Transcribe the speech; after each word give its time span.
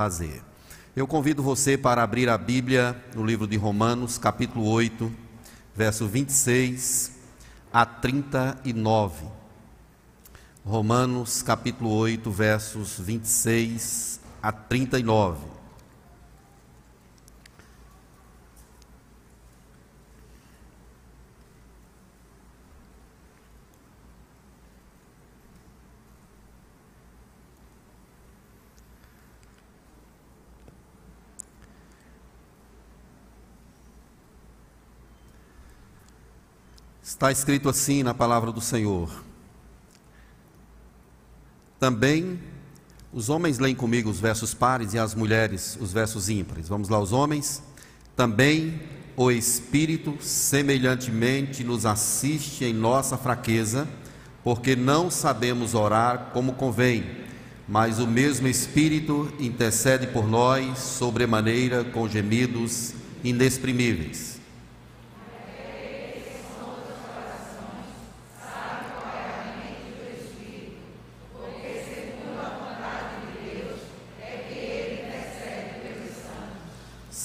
fazer. 0.00 0.42
Eu 0.96 1.06
convido 1.06 1.42
você 1.42 1.76
para 1.76 2.02
abrir 2.02 2.30
a 2.30 2.38
Bíblia 2.38 2.96
no 3.14 3.22
livro 3.22 3.46
de 3.46 3.58
Romanos, 3.58 4.16
capítulo 4.16 4.66
8, 4.66 5.12
verso 5.76 6.06
26 6.06 7.18
a 7.70 7.84
39. 7.84 9.26
Romanos, 10.64 11.42
capítulo 11.42 11.90
8, 11.90 12.30
versos 12.30 12.98
26 12.98 14.20
a 14.42 14.50
39. 14.50 15.59
Está 37.20 37.30
escrito 37.30 37.68
assim 37.68 38.02
na 38.02 38.14
palavra 38.14 38.50
do 38.50 38.62
Senhor. 38.62 39.10
Também 41.78 42.40
os 43.12 43.28
homens 43.28 43.58
leem 43.58 43.74
comigo 43.74 44.08
os 44.08 44.18
versos 44.18 44.54
pares 44.54 44.94
e 44.94 44.98
as 44.98 45.14
mulheres 45.14 45.76
os 45.78 45.92
versos 45.92 46.30
ímpares. 46.30 46.66
Vamos 46.66 46.88
lá, 46.88 46.98
os 46.98 47.12
homens. 47.12 47.62
Também 48.16 48.80
o 49.14 49.30
Espírito 49.30 50.16
semelhantemente 50.18 51.62
nos 51.62 51.84
assiste 51.84 52.64
em 52.64 52.72
nossa 52.72 53.18
fraqueza, 53.18 53.86
porque 54.42 54.74
não 54.74 55.10
sabemos 55.10 55.74
orar 55.74 56.30
como 56.32 56.54
convém, 56.54 57.04
mas 57.68 57.98
o 57.98 58.06
mesmo 58.06 58.48
Espírito 58.48 59.30
intercede 59.38 60.06
por 60.06 60.26
nós 60.26 60.78
sobremaneira 60.78 61.84
com 61.84 62.08
gemidos 62.08 62.94
inexprimíveis. 63.22 64.29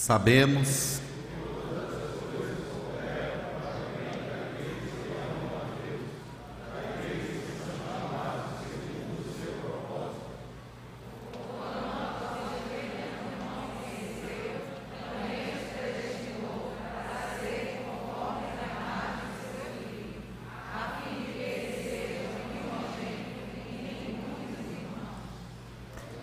Sabemos. 0.06 1.02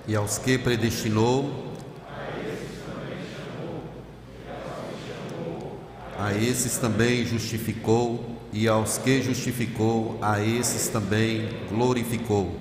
E 0.06 0.14
aos 0.14 0.38
que 0.38 0.56
predestinou, 0.56 1.71
esses 6.42 6.76
também 6.76 7.24
justificou, 7.24 8.42
e 8.52 8.68
aos 8.68 8.98
que 8.98 9.22
justificou, 9.22 10.18
a 10.20 10.40
esses 10.40 10.88
também 10.88 11.48
glorificou. 11.68 12.60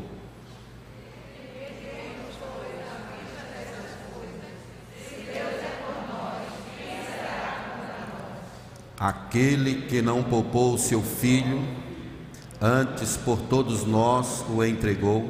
Aquele 8.98 9.88
que 9.88 10.02
não 10.02 10.22
poupou 10.22 10.76
o 10.76 10.78
seu 10.78 11.02
filho, 11.02 11.64
antes 12.62 13.18
por 13.18 13.42
todos 13.42 13.84
nós 13.84 14.46
o 14.48 14.64
entregou, 14.64 15.28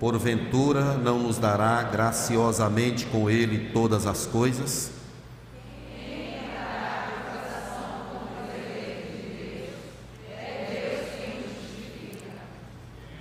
porventura 0.00 0.94
não 0.96 1.18
nos 1.18 1.36
dará 1.36 1.82
graciosamente 1.82 3.04
com 3.06 3.28
ele 3.28 3.70
todas 3.70 4.06
as 4.06 4.24
coisas? 4.24 5.01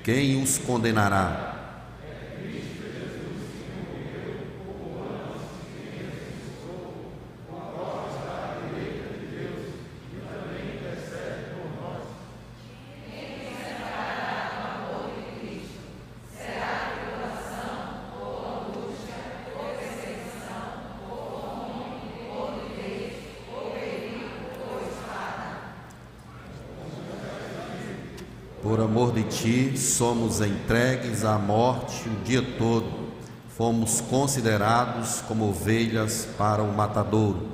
Quem 0.04 0.42
os 0.42 0.58
condenará? 0.58 1.51
Por 28.72 28.80
amor 28.80 29.12
de 29.12 29.24
ti, 29.24 29.78
somos 29.78 30.40
entregues 30.40 31.26
à 31.26 31.38
morte 31.38 32.08
o 32.08 32.24
dia 32.24 32.42
todo, 32.58 32.90
fomos 33.58 34.00
considerados 34.00 35.20
como 35.28 35.50
ovelhas 35.50 36.26
para 36.38 36.64
o 36.64 36.74
matadouro. 36.74 37.50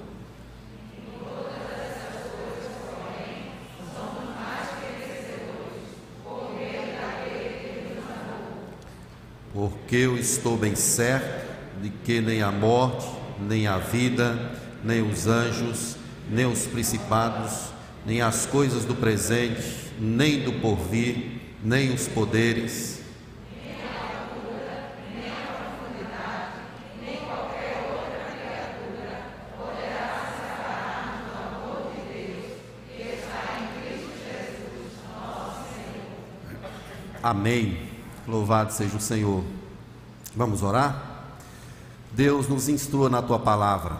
Porque 9.51 9.95
eu 9.95 10.15
estou 10.19 10.55
bem 10.55 10.75
certo 10.75 11.51
de 11.81 11.89
que 11.89 12.21
nem 12.21 12.43
a 12.43 12.51
morte, 12.51 13.07
nem 13.39 13.65
a 13.65 13.79
vida, 13.79 14.51
nem 14.83 15.01
os 15.01 15.25
anjos, 15.25 15.95
nem 16.29 16.45
os 16.45 16.67
principados, 16.67 17.71
nem 18.05 18.21
as 18.21 18.45
coisas 18.45 18.85
do 18.85 18.93
presente, 18.93 19.86
nem 19.99 20.43
do 20.43 20.53
porvir, 20.53 21.41
nem 21.63 21.93
os 21.93 22.07
poderes. 22.07 22.97
Amém. 37.23 37.89
Louvado 38.25 38.71
seja 38.71 38.95
o 38.95 39.01
Senhor. 39.01 39.43
Vamos 40.33 40.63
orar? 40.63 41.25
Deus 42.11 42.47
nos 42.47 42.69
instrua 42.69 43.09
na 43.09 43.21
tua 43.21 43.37
palavra, 43.37 43.99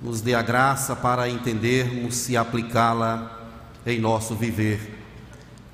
nos 0.00 0.20
dê 0.22 0.34
a 0.34 0.40
graça 0.40 0.96
para 0.96 1.28
entendermos 1.28 2.28
e 2.30 2.36
aplicá-la 2.36 3.41
em 3.86 4.00
nosso 4.00 4.34
viver. 4.34 4.98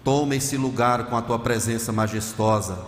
Toma 0.03 0.37
esse 0.37 0.57
lugar 0.57 1.07
com 1.07 1.17
a 1.17 1.23
tua 1.23 1.39
presença 1.39 1.93
majestosa. 1.93 2.79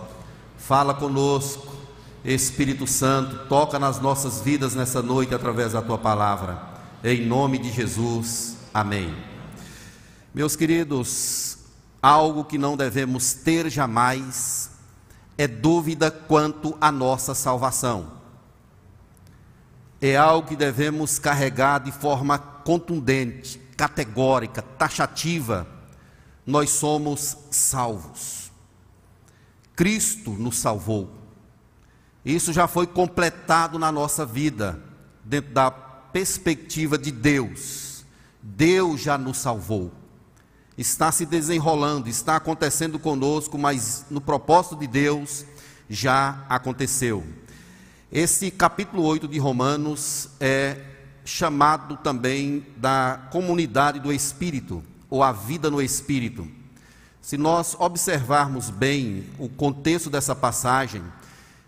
Fala 0.57 0.93
conosco, 0.93 1.75
Espírito 2.23 2.87
Santo, 2.87 3.47
toca 3.47 3.77
nas 3.77 3.99
nossas 3.99 4.41
vidas 4.41 4.75
nessa 4.75 5.01
noite 5.01 5.33
através 5.33 5.73
da 5.73 5.81
tua 5.81 5.97
palavra. 5.97 6.61
Em 7.03 7.25
nome 7.25 7.57
de 7.57 7.71
Jesus. 7.71 8.57
Amém. 8.73 9.13
Meus 10.33 10.55
queridos, 10.55 11.57
algo 12.01 12.45
que 12.45 12.57
não 12.57 12.77
devemos 12.77 13.33
ter 13.33 13.69
jamais 13.69 14.71
é 15.37 15.47
dúvida 15.47 16.09
quanto 16.09 16.77
à 16.79 16.91
nossa 16.91 17.35
salvação. 17.35 18.11
É 20.01 20.17
algo 20.17 20.47
que 20.47 20.55
devemos 20.55 21.19
carregar 21.19 21.79
de 21.79 21.91
forma 21.91 22.39
contundente, 22.39 23.60
categórica, 23.81 24.61
taxativa, 24.61 25.67
nós 26.45 26.69
somos 26.69 27.35
salvos. 27.49 28.51
Cristo 29.75 30.29
nos 30.33 30.59
salvou. 30.59 31.09
Isso 32.23 32.53
já 32.53 32.67
foi 32.67 32.85
completado 32.85 33.79
na 33.79 33.91
nossa 33.91 34.23
vida, 34.23 34.79
dentro 35.25 35.51
da 35.51 35.71
perspectiva 35.71 36.95
de 36.95 37.09
Deus. 37.11 38.05
Deus 38.39 39.01
já 39.01 39.17
nos 39.17 39.39
salvou. 39.39 39.91
Está 40.77 41.11
se 41.11 41.25
desenrolando, 41.25 42.07
está 42.07 42.35
acontecendo 42.35 42.99
conosco, 42.99 43.57
mas 43.57 44.05
no 44.11 44.21
propósito 44.21 44.75
de 44.75 44.85
Deus 44.85 45.43
já 45.89 46.45
aconteceu. 46.47 47.25
Esse 48.11 48.51
capítulo 48.51 49.01
8 49.01 49.27
de 49.27 49.39
Romanos 49.39 50.29
é 50.39 50.90
chamado 51.31 51.95
também 51.97 52.65
da 52.75 53.27
comunidade 53.31 53.99
do 53.99 54.11
Espírito, 54.11 54.83
ou 55.09 55.23
a 55.23 55.31
vida 55.31 55.71
no 55.71 55.81
Espírito. 55.81 56.45
Se 57.21 57.37
nós 57.37 57.75
observarmos 57.79 58.69
bem 58.69 59.25
o 59.39 59.47
contexto 59.47 60.09
dessa 60.09 60.35
passagem, 60.35 61.01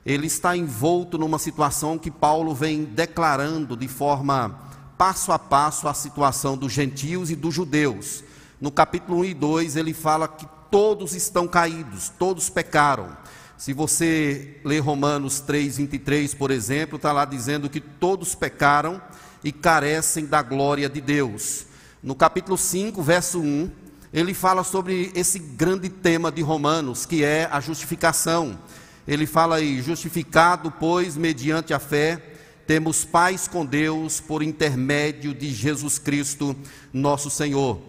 ele 0.05 0.27
está 0.27 0.57
envolto 0.57 1.17
numa 1.17 1.39
situação 1.39 1.97
que 1.97 2.11
Paulo 2.11 2.53
vem 2.53 2.83
declarando 2.83 3.77
de 3.77 3.87
forma 3.87 4.59
passo 4.97 5.31
a 5.31 5.39
passo 5.39 5.87
a 5.87 5.93
situação 5.93 6.57
dos 6.57 6.73
gentios 6.73 7.31
e 7.31 7.35
dos 7.35 7.55
judeus. 7.55 8.21
No 8.59 8.69
capítulo 8.69 9.19
1 9.19 9.25
e 9.25 9.33
2, 9.33 9.75
ele 9.77 9.93
fala 9.93 10.27
que 10.27 10.45
todos 10.69 11.15
estão 11.15 11.47
caídos, 11.47 12.11
todos 12.19 12.49
pecaram. 12.49 13.15
Se 13.57 13.71
você 13.71 14.59
ler 14.65 14.79
Romanos 14.79 15.39
3, 15.39 15.77
23, 15.77 16.33
por 16.33 16.51
exemplo, 16.51 16.97
está 16.97 17.13
lá 17.13 17.23
dizendo 17.23 17.69
que 17.69 17.79
todos 17.79 18.35
pecaram 18.35 19.01
e 19.43 19.51
carecem 19.51 20.25
da 20.25 20.41
glória 20.41 20.89
de 20.89 21.01
Deus. 21.01 21.65
No 22.01 22.15
capítulo 22.15 22.57
5, 22.57 23.01
verso 23.01 23.39
1, 23.39 23.69
ele 24.13 24.33
fala 24.33 24.63
sobre 24.63 25.11
esse 25.15 25.39
grande 25.39 25.89
tema 25.89 26.31
de 26.31 26.41
Romanos, 26.41 27.05
que 27.05 27.23
é 27.23 27.49
a 27.51 27.59
justificação. 27.59 28.59
Ele 29.07 29.25
fala 29.25 29.55
aí: 29.55 29.81
justificado, 29.81 30.71
pois, 30.71 31.17
mediante 31.17 31.73
a 31.73 31.79
fé, 31.79 32.21
temos 32.67 33.03
paz 33.03 33.47
com 33.47 33.65
Deus 33.65 34.19
por 34.19 34.43
intermédio 34.43 35.33
de 35.33 35.51
Jesus 35.51 35.97
Cristo, 35.97 36.55
nosso 36.93 37.29
Senhor. 37.29 37.81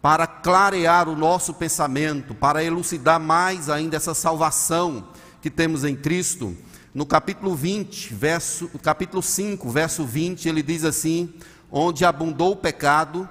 Para 0.00 0.26
clarear 0.26 1.08
o 1.08 1.16
nosso 1.16 1.54
pensamento, 1.54 2.34
para 2.34 2.62
elucidar 2.62 3.20
mais 3.20 3.68
ainda 3.68 3.96
essa 3.96 4.14
salvação 4.14 5.08
que 5.42 5.50
temos 5.50 5.84
em 5.84 5.94
Cristo, 5.94 6.56
no 6.96 7.04
capítulo 7.04 7.54
20, 7.54 8.14
verso, 8.14 8.70
capítulo 8.82 9.22
5, 9.22 9.68
verso 9.68 10.02
20, 10.02 10.48
ele 10.48 10.62
diz 10.62 10.82
assim: 10.82 11.34
onde 11.70 12.06
abundou 12.06 12.52
o 12.52 12.56
pecado, 12.56 13.28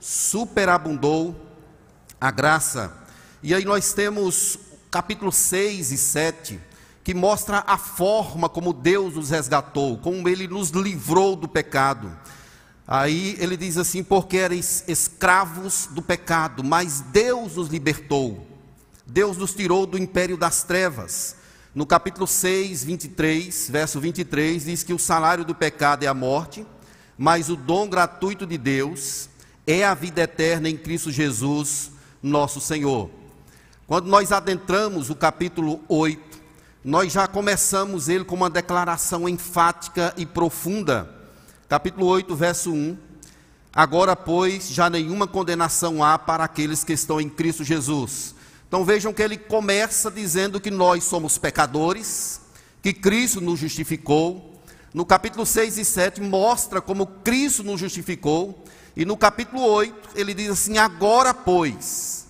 superabundou 0.00 1.36
a 2.18 2.30
graça. 2.30 2.96
E 3.42 3.54
aí 3.54 3.62
nós 3.62 3.92
temos 3.92 4.58
capítulo 4.90 5.30
6 5.30 5.92
e 5.92 5.98
7, 5.98 6.60
que 7.04 7.12
mostra 7.12 7.62
a 7.66 7.76
forma 7.76 8.48
como 8.48 8.72
Deus 8.72 9.16
nos 9.16 9.28
resgatou, 9.28 9.98
como 9.98 10.26
ele 10.26 10.48
nos 10.48 10.70
livrou 10.70 11.36
do 11.36 11.46
pecado. 11.46 12.10
Aí 12.88 13.36
ele 13.38 13.58
diz 13.58 13.76
assim: 13.76 14.02
porque 14.02 14.38
eres 14.38 14.82
escravos 14.88 15.90
do 15.90 16.00
pecado, 16.00 16.64
mas 16.64 17.02
Deus 17.02 17.56
nos 17.56 17.68
libertou. 17.68 18.46
Deus 19.06 19.36
nos 19.36 19.54
tirou 19.54 19.84
do 19.84 19.98
império 19.98 20.38
das 20.38 20.62
trevas. 20.62 21.43
No 21.74 21.84
capítulo 21.84 22.24
6, 22.24 22.84
23, 22.84 23.68
verso 23.68 23.98
23, 23.98 24.64
diz 24.64 24.84
que 24.84 24.94
o 24.94 24.98
salário 24.98 25.44
do 25.44 25.56
pecado 25.56 26.04
é 26.04 26.06
a 26.06 26.14
morte, 26.14 26.64
mas 27.18 27.50
o 27.50 27.56
dom 27.56 27.88
gratuito 27.88 28.46
de 28.46 28.56
Deus 28.56 29.28
é 29.66 29.84
a 29.84 29.92
vida 29.92 30.22
eterna 30.22 30.68
em 30.68 30.76
Cristo 30.76 31.10
Jesus, 31.10 31.90
nosso 32.22 32.60
Senhor. 32.60 33.10
Quando 33.88 34.06
nós 34.06 34.30
adentramos 34.30 35.10
o 35.10 35.16
capítulo 35.16 35.80
8, 35.88 36.38
nós 36.84 37.12
já 37.12 37.26
começamos 37.26 38.08
ele 38.08 38.22
com 38.22 38.36
uma 38.36 38.48
declaração 38.48 39.28
enfática 39.28 40.14
e 40.16 40.24
profunda. 40.24 41.10
Capítulo 41.68 42.06
8, 42.06 42.36
verso 42.36 42.72
1. 42.72 42.96
Agora, 43.74 44.14
pois, 44.14 44.68
já 44.68 44.88
nenhuma 44.88 45.26
condenação 45.26 46.04
há 46.04 46.20
para 46.20 46.44
aqueles 46.44 46.84
que 46.84 46.92
estão 46.92 47.20
em 47.20 47.28
Cristo 47.28 47.64
Jesus. 47.64 48.32
Então 48.68 48.84
vejam 48.84 49.12
que 49.12 49.22
ele 49.22 49.36
começa 49.36 50.10
dizendo 50.10 50.60
que 50.60 50.70
nós 50.70 51.04
somos 51.04 51.38
pecadores, 51.38 52.40
que 52.82 52.92
Cristo 52.92 53.40
nos 53.40 53.60
justificou. 53.60 54.60
No 54.92 55.04
capítulo 55.04 55.44
6 55.44 55.78
e 55.78 55.84
7 55.84 56.20
mostra 56.20 56.80
como 56.80 57.06
Cristo 57.06 57.62
nos 57.62 57.80
justificou 57.80 58.64
e 58.96 59.04
no 59.04 59.16
capítulo 59.16 59.62
8, 59.62 60.10
ele 60.14 60.32
diz 60.32 60.50
assim: 60.50 60.78
Agora, 60.78 61.34
pois, 61.34 62.26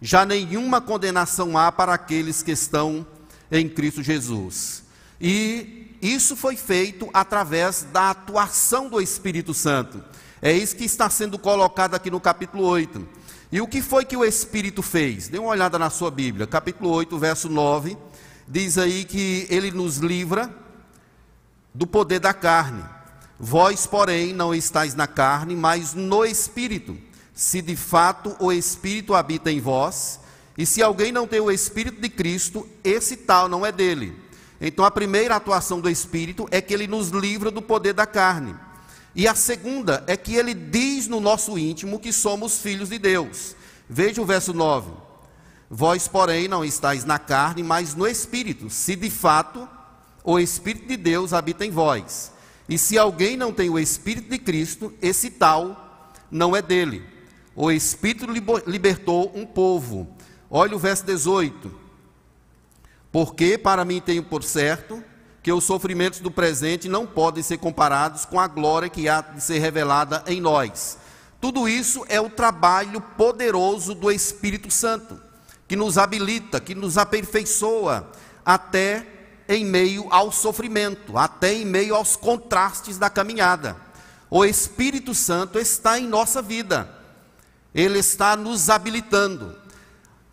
já 0.00 0.24
nenhuma 0.24 0.80
condenação 0.80 1.58
há 1.58 1.72
para 1.72 1.94
aqueles 1.94 2.42
que 2.42 2.52
estão 2.52 3.04
em 3.50 3.68
Cristo 3.68 4.02
Jesus. 4.02 4.84
E 5.20 5.96
isso 6.00 6.36
foi 6.36 6.56
feito 6.56 7.08
através 7.12 7.86
da 7.92 8.10
atuação 8.10 8.88
do 8.88 9.00
Espírito 9.00 9.52
Santo. 9.52 10.02
É 10.40 10.52
isso 10.52 10.76
que 10.76 10.84
está 10.84 11.10
sendo 11.10 11.38
colocado 11.38 11.94
aqui 11.94 12.10
no 12.10 12.20
capítulo 12.20 12.64
8. 12.64 13.08
E 13.50 13.60
o 13.60 13.66
que 13.68 13.80
foi 13.80 14.04
que 14.04 14.16
o 14.16 14.24
Espírito 14.24 14.82
fez? 14.82 15.28
Dê 15.28 15.38
uma 15.38 15.50
olhada 15.50 15.78
na 15.78 15.90
sua 15.90 16.10
Bíblia, 16.10 16.46
capítulo 16.46 16.90
8, 16.90 17.18
verso 17.18 17.48
9. 17.48 17.96
Diz 18.48 18.78
aí 18.78 19.04
que 19.04 19.46
ele 19.50 19.70
nos 19.70 19.98
livra 19.98 20.54
do 21.74 21.86
poder 21.86 22.20
da 22.20 22.32
carne 22.32 22.96
Vós, 23.38 23.86
porém, 23.86 24.32
não 24.32 24.54
estáis 24.54 24.94
na 24.94 25.06
carne, 25.06 25.54
mas 25.54 25.92
no 25.92 26.24
Espírito, 26.24 26.96
se 27.34 27.60
de 27.60 27.76
fato 27.76 28.34
o 28.40 28.50
Espírito 28.50 29.14
habita 29.14 29.52
em 29.52 29.60
vós. 29.60 30.20
E 30.56 30.64
se 30.64 30.82
alguém 30.82 31.12
não 31.12 31.26
tem 31.26 31.40
o 31.40 31.50
Espírito 31.50 32.00
de 32.00 32.08
Cristo, 32.08 32.66
esse 32.82 33.14
tal 33.14 33.46
não 33.46 33.64
é 33.64 33.70
dele. 33.70 34.18
Então, 34.58 34.86
a 34.86 34.90
primeira 34.90 35.36
atuação 35.36 35.80
do 35.80 35.90
Espírito 35.90 36.48
é 36.50 36.62
que 36.62 36.72
ele 36.72 36.86
nos 36.86 37.10
livra 37.10 37.50
do 37.50 37.60
poder 37.60 37.92
da 37.92 38.06
carne. 38.06 38.54
E 39.16 39.26
a 39.26 39.34
segunda 39.34 40.04
é 40.06 40.14
que 40.14 40.34
ele 40.34 40.52
diz 40.52 41.08
no 41.08 41.20
nosso 41.20 41.58
íntimo 41.58 41.98
que 41.98 42.12
somos 42.12 42.58
filhos 42.58 42.90
de 42.90 42.98
Deus. 42.98 43.56
Veja 43.88 44.20
o 44.20 44.26
verso 44.26 44.52
9. 44.52 44.90
Vós, 45.70 46.06
porém, 46.06 46.46
não 46.46 46.62
estáis 46.62 47.02
na 47.02 47.18
carne, 47.18 47.62
mas 47.62 47.94
no 47.94 48.06
Espírito, 48.06 48.68
se 48.68 48.94
de 48.94 49.08
fato 49.08 49.66
o 50.22 50.38
Espírito 50.38 50.86
de 50.86 50.98
Deus 50.98 51.32
habita 51.32 51.64
em 51.64 51.70
vós. 51.70 52.30
E 52.68 52.76
se 52.76 52.98
alguém 52.98 53.38
não 53.38 53.54
tem 53.54 53.70
o 53.70 53.78
Espírito 53.78 54.28
de 54.28 54.38
Cristo, 54.38 54.92
esse 55.00 55.30
tal 55.30 56.12
não 56.30 56.54
é 56.54 56.60
dele. 56.60 57.02
O 57.54 57.70
Espírito 57.70 58.26
libertou 58.66 59.32
um 59.34 59.46
povo. 59.46 60.06
Olha 60.50 60.76
o 60.76 60.78
verso 60.78 61.06
18. 61.06 61.72
Porque 63.10 63.56
para 63.56 63.82
mim 63.82 63.98
tenho 63.98 64.22
por 64.22 64.44
certo 64.44 65.02
que 65.46 65.52
os 65.52 65.62
sofrimentos 65.62 66.18
do 66.18 66.28
presente 66.28 66.88
não 66.88 67.06
podem 67.06 67.40
ser 67.40 67.58
comparados 67.58 68.24
com 68.24 68.40
a 68.40 68.48
glória 68.48 68.88
que 68.88 69.08
há 69.08 69.20
de 69.20 69.40
ser 69.40 69.60
revelada 69.60 70.24
em 70.26 70.40
nós. 70.40 70.98
Tudo 71.40 71.68
isso 71.68 72.04
é 72.08 72.20
o 72.20 72.28
trabalho 72.28 73.00
poderoso 73.00 73.94
do 73.94 74.10
Espírito 74.10 74.72
Santo, 74.72 75.20
que 75.68 75.76
nos 75.76 75.98
habilita, 75.98 76.58
que 76.58 76.74
nos 76.74 76.98
aperfeiçoa 76.98 78.10
até 78.44 79.06
em 79.48 79.64
meio 79.64 80.08
ao 80.10 80.32
sofrimento, 80.32 81.16
até 81.16 81.54
em 81.54 81.64
meio 81.64 81.94
aos 81.94 82.16
contrastes 82.16 82.98
da 82.98 83.08
caminhada. 83.08 83.76
O 84.28 84.44
Espírito 84.44 85.14
Santo 85.14 85.60
está 85.60 85.96
em 85.96 86.08
nossa 86.08 86.42
vida, 86.42 86.90
ele 87.72 88.00
está 88.00 88.34
nos 88.34 88.68
habilitando. 88.68 89.56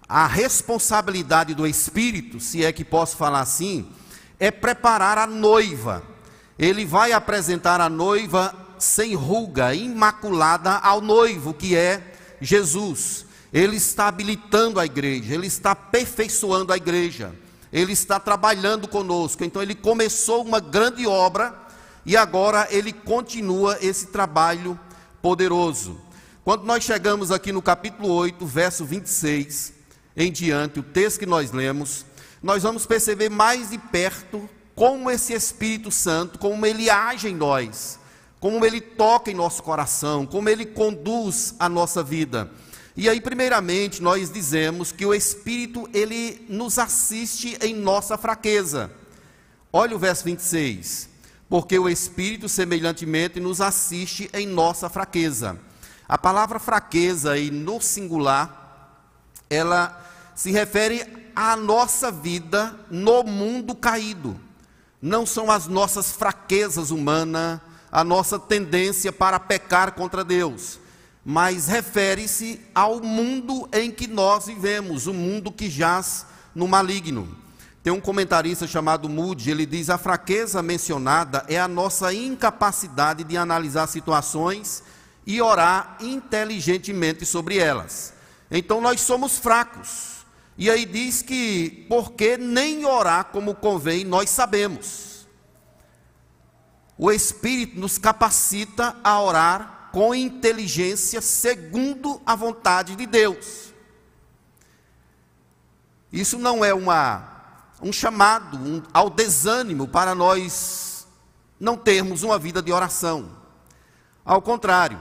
A 0.09 0.25
responsabilidade 0.25 1.53
do 1.53 1.67
Espírito, 1.67 2.39
se 2.39 2.65
é 2.65 2.73
que 2.73 2.83
posso 2.83 3.15
falar 3.15 3.41
assim, 3.41 3.87
é 4.39 4.51
preparar 4.51 5.17
a 5.17 5.27
noiva. 5.27 6.03
Ele 6.57 6.85
vai 6.85 7.11
apresentar 7.11 7.81
a 7.81 7.89
noiva 7.89 8.53
sem 8.77 9.15
ruga, 9.15 9.73
imaculada 9.73 10.71
ao 10.77 11.01
noivo, 11.01 11.53
que 11.53 11.75
é 11.75 12.13
Jesus. 12.41 13.25
Ele 13.51 13.75
está 13.77 14.07
habilitando 14.07 14.79
a 14.79 14.85
igreja, 14.85 15.33
ele 15.33 15.47
está 15.47 15.71
aperfeiçoando 15.71 16.73
a 16.73 16.77
igreja. 16.77 17.33
Ele 17.71 17.91
está 17.91 18.19
trabalhando 18.19 18.87
conosco. 18.87 19.43
Então 19.43 19.61
ele 19.61 19.73
começou 19.73 20.43
uma 20.43 20.59
grande 20.59 21.07
obra 21.07 21.55
e 22.05 22.15
agora 22.15 22.67
ele 22.69 22.93
continua 22.93 23.77
esse 23.81 24.07
trabalho 24.07 24.79
poderoso. 25.21 25.99
Quando 26.43 26.65
nós 26.65 26.83
chegamos 26.83 27.31
aqui 27.31 27.51
no 27.51 27.61
capítulo 27.61 28.09
8, 28.09 28.45
verso 28.45 28.85
26 28.85 29.73
em 30.15 30.31
diante, 30.31 30.79
o 30.79 30.83
texto 30.83 31.19
que 31.19 31.25
nós 31.25 31.51
lemos, 31.51 32.05
nós 32.43 32.61
vamos 32.63 32.85
perceber 32.85 33.29
mais 33.29 33.69
de 33.69 33.77
perto 33.77 34.49
como 34.75 35.09
esse 35.09 35.33
Espírito 35.33 35.89
Santo, 35.89 36.37
como 36.37 36.65
ele 36.65 36.89
age 36.89 37.29
em 37.29 37.35
nós, 37.35 37.97
como 38.37 38.65
ele 38.65 38.81
toca 38.81 39.31
em 39.31 39.33
nosso 39.33 39.63
coração, 39.63 40.25
como 40.25 40.49
ele 40.49 40.65
conduz 40.65 41.55
a 41.57 41.69
nossa 41.69 42.03
vida. 42.03 42.51
E 42.97 43.07
aí, 43.07 43.21
primeiramente, 43.21 44.01
nós 44.03 44.29
dizemos 44.29 44.91
que 44.91 45.05
o 45.05 45.13
Espírito, 45.13 45.89
ele 45.93 46.45
nos 46.49 46.77
assiste 46.77 47.57
em 47.61 47.73
nossa 47.73 48.17
fraqueza. 48.17 48.91
Olha 49.71 49.95
o 49.95 49.99
verso 49.99 50.25
26. 50.25 51.09
Porque 51.49 51.79
o 51.79 51.87
Espírito, 51.87 52.49
semelhantemente, 52.49 53.39
nos 53.39 53.61
assiste 53.61 54.29
em 54.33 54.45
nossa 54.45 54.89
fraqueza. 54.89 55.57
A 56.07 56.17
palavra 56.17 56.59
fraqueza 56.59 57.31
aí 57.31 57.49
no 57.49 57.79
singular, 57.79 58.99
ela 59.49 59.99
se 60.35 60.51
refere 60.51 61.22
à 61.35 61.55
nossa 61.55 62.11
vida 62.11 62.77
no 62.89 63.23
mundo 63.23 63.75
caído. 63.75 64.39
Não 65.01 65.25
são 65.25 65.51
as 65.51 65.67
nossas 65.67 66.11
fraquezas 66.11 66.91
humanas, 66.91 67.59
a 67.91 68.03
nossa 68.03 68.39
tendência 68.39 69.11
para 69.11 69.39
pecar 69.39 69.93
contra 69.93 70.23
Deus 70.23 70.79
mas 71.25 71.67
refere-se 71.67 72.59
ao 72.75 72.99
mundo 72.99 73.67
em 73.71 73.89
que 73.89 74.07
nós 74.07 74.47
vivemos, 74.47 75.07
o 75.07 75.13
mundo 75.13 75.51
que 75.51 75.69
jaz 75.69 76.25
no 76.53 76.67
maligno. 76.67 77.37
Tem 77.81 77.93
um 77.93 78.01
comentarista 78.01 78.67
chamado 78.67 79.07
Moody, 79.07 79.51
ele 79.51 79.65
diz: 79.65 79.89
a 79.89 79.97
fraqueza 79.97 80.61
mencionada 80.61 81.45
é 81.47 81.59
a 81.59 81.67
nossa 81.67 82.13
incapacidade 82.13 83.23
de 83.23 83.37
analisar 83.37 83.87
situações 83.87 84.83
e 85.25 85.41
orar 85.41 85.97
inteligentemente 86.01 87.25
sobre 87.25 87.57
elas. 87.57 88.13
Então 88.51 88.81
nós 88.81 89.01
somos 89.01 89.37
fracos. 89.37 90.12
E 90.57 90.69
aí 90.69 90.85
diz 90.85 91.21
que, 91.21 91.85
porque 91.89 92.37
nem 92.37 92.85
orar 92.85 93.25
como 93.25 93.55
convém, 93.55 94.03
nós 94.03 94.29
sabemos. 94.29 95.27
O 96.97 97.11
Espírito 97.11 97.79
nos 97.79 97.97
capacita 97.97 98.95
a 99.03 99.19
orar 99.21 99.89
com 99.91 100.13
inteligência, 100.13 101.21
segundo 101.21 102.21
a 102.25 102.35
vontade 102.35 102.95
de 102.95 103.05
Deus. 103.05 103.73
Isso 106.11 106.37
não 106.37 106.63
é 106.63 106.73
uma, 106.73 107.65
um 107.81 107.91
chamado 107.91 108.57
um, 108.57 108.83
ao 108.93 109.09
desânimo 109.09 109.87
para 109.87 110.13
nós 110.13 111.07
não 111.59 111.77
termos 111.77 112.23
uma 112.23 112.37
vida 112.37 112.61
de 112.61 112.71
oração. 112.71 113.31
Ao 114.23 114.41
contrário, 114.41 114.99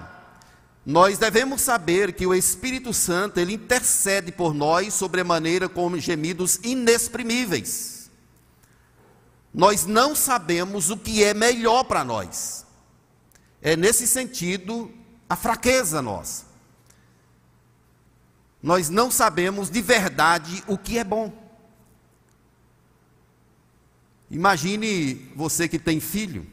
nós 0.84 1.16
devemos 1.16 1.60
saber 1.60 2.12
que 2.12 2.26
o 2.26 2.34
Espírito 2.34 2.92
Santo, 2.92 3.38
ele 3.38 3.54
intercede 3.54 4.32
por 4.32 4.52
nós 4.52 4.92
sobremaneira 4.94 5.68
com 5.68 5.96
gemidos 5.98 6.58
inexprimíveis. 6.64 8.10
Nós 9.54 9.86
não 9.86 10.14
sabemos 10.14 10.90
o 10.90 10.96
que 10.96 11.22
é 11.22 11.32
melhor 11.34 11.84
para 11.84 12.02
nós. 12.02 12.66
É 13.60 13.76
nesse 13.76 14.08
sentido 14.08 14.90
a 15.28 15.36
fraqueza 15.36 16.02
nossa. 16.02 16.46
Nós 18.60 18.88
não 18.88 19.10
sabemos 19.10 19.70
de 19.70 19.80
verdade 19.80 20.64
o 20.66 20.76
que 20.76 20.98
é 20.98 21.04
bom. 21.04 21.32
Imagine 24.30 25.30
você 25.36 25.68
que 25.68 25.78
tem 25.78 26.00
filho. 26.00 26.46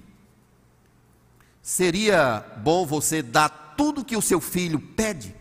Seria 1.62 2.41
bom 2.57 2.86
você 2.86 3.21
dar 3.21 3.69
tudo 3.79 4.03
que 4.03 4.17
o 4.17 4.21
seu 4.21 4.41
filho 4.41 4.77
pede. 4.77 5.33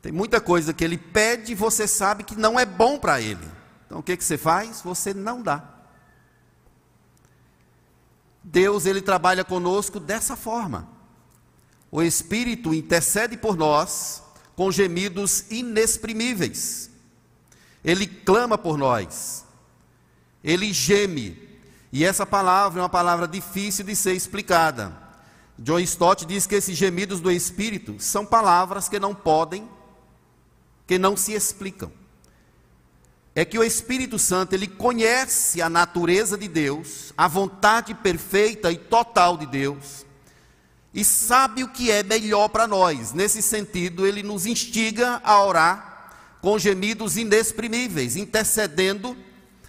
Tem 0.00 0.10
muita 0.10 0.40
coisa 0.40 0.72
que 0.72 0.82
ele 0.82 0.96
pede 0.96 1.52
e 1.52 1.54
você 1.54 1.86
sabe 1.86 2.24
que 2.24 2.34
não 2.34 2.58
é 2.58 2.64
bom 2.64 2.98
para 2.98 3.20
ele. 3.20 3.46
Então 3.84 3.98
o 3.98 4.02
que, 4.02 4.16
que 4.16 4.24
você 4.24 4.38
faz? 4.38 4.80
Você 4.80 5.12
não 5.12 5.42
dá. 5.42 5.62
Deus 8.42 8.86
ele 8.86 9.02
trabalha 9.02 9.44
conosco 9.44 10.00
dessa 10.00 10.34
forma. 10.34 10.88
O 11.90 12.00
Espírito 12.00 12.72
intercede 12.72 13.36
por 13.36 13.54
nós 13.54 14.22
com 14.56 14.72
gemidos 14.72 15.44
inexprimíveis. 15.50 16.90
Ele 17.84 18.06
clama 18.06 18.56
por 18.56 18.78
nós. 18.78 19.44
Ele 20.42 20.72
geme. 20.72 21.60
E 21.92 22.02
essa 22.02 22.24
palavra 22.24 22.80
é 22.80 22.82
uma 22.82 22.88
palavra 22.88 23.28
difícil 23.28 23.84
de 23.84 23.94
ser 23.94 24.14
explicada. 24.14 25.09
John 25.62 25.78
Stott 25.80 26.24
diz 26.24 26.46
que 26.46 26.54
esses 26.54 26.76
gemidos 26.76 27.20
do 27.20 27.30
Espírito 27.30 27.96
são 27.98 28.24
palavras 28.24 28.88
que 28.88 28.98
não 28.98 29.14
podem, 29.14 29.68
que 30.86 30.98
não 30.98 31.18
se 31.18 31.34
explicam. 31.34 31.92
É 33.34 33.44
que 33.44 33.58
o 33.58 33.62
Espírito 33.62 34.18
Santo, 34.18 34.54
ele 34.54 34.66
conhece 34.66 35.60
a 35.60 35.68
natureza 35.68 36.38
de 36.38 36.48
Deus, 36.48 37.12
a 37.14 37.28
vontade 37.28 37.94
perfeita 37.94 38.72
e 38.72 38.78
total 38.78 39.36
de 39.36 39.44
Deus, 39.44 40.06
e 40.94 41.04
sabe 41.04 41.62
o 41.62 41.68
que 41.68 41.90
é 41.90 42.02
melhor 42.02 42.48
para 42.48 42.66
nós. 42.66 43.12
Nesse 43.12 43.42
sentido, 43.42 44.06
ele 44.06 44.22
nos 44.22 44.46
instiga 44.46 45.20
a 45.22 45.44
orar 45.44 46.38
com 46.40 46.58
gemidos 46.58 47.18
inexprimíveis, 47.18 48.16
intercedendo 48.16 49.14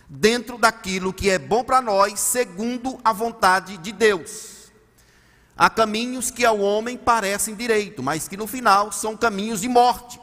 dentro 0.08 0.58
daquilo 0.58 1.12
que 1.12 1.30
é 1.30 1.38
bom 1.38 1.66
para 1.66 1.82
nós, 1.82 2.18
segundo 2.18 2.98
a 3.04 3.12
vontade 3.12 3.78
de 3.78 3.92
Deus. 3.92 4.61
Há 5.62 5.70
caminhos 5.70 6.32
que 6.32 6.44
ao 6.44 6.60
homem 6.60 6.98
parecem 6.98 7.54
direito, 7.54 8.02
mas 8.02 8.28
que 8.28 8.36
no 8.36 8.48
final 8.48 8.92
são 8.92 9.16
caminhos 9.16 9.62
de 9.62 9.70
morte. 9.70 10.20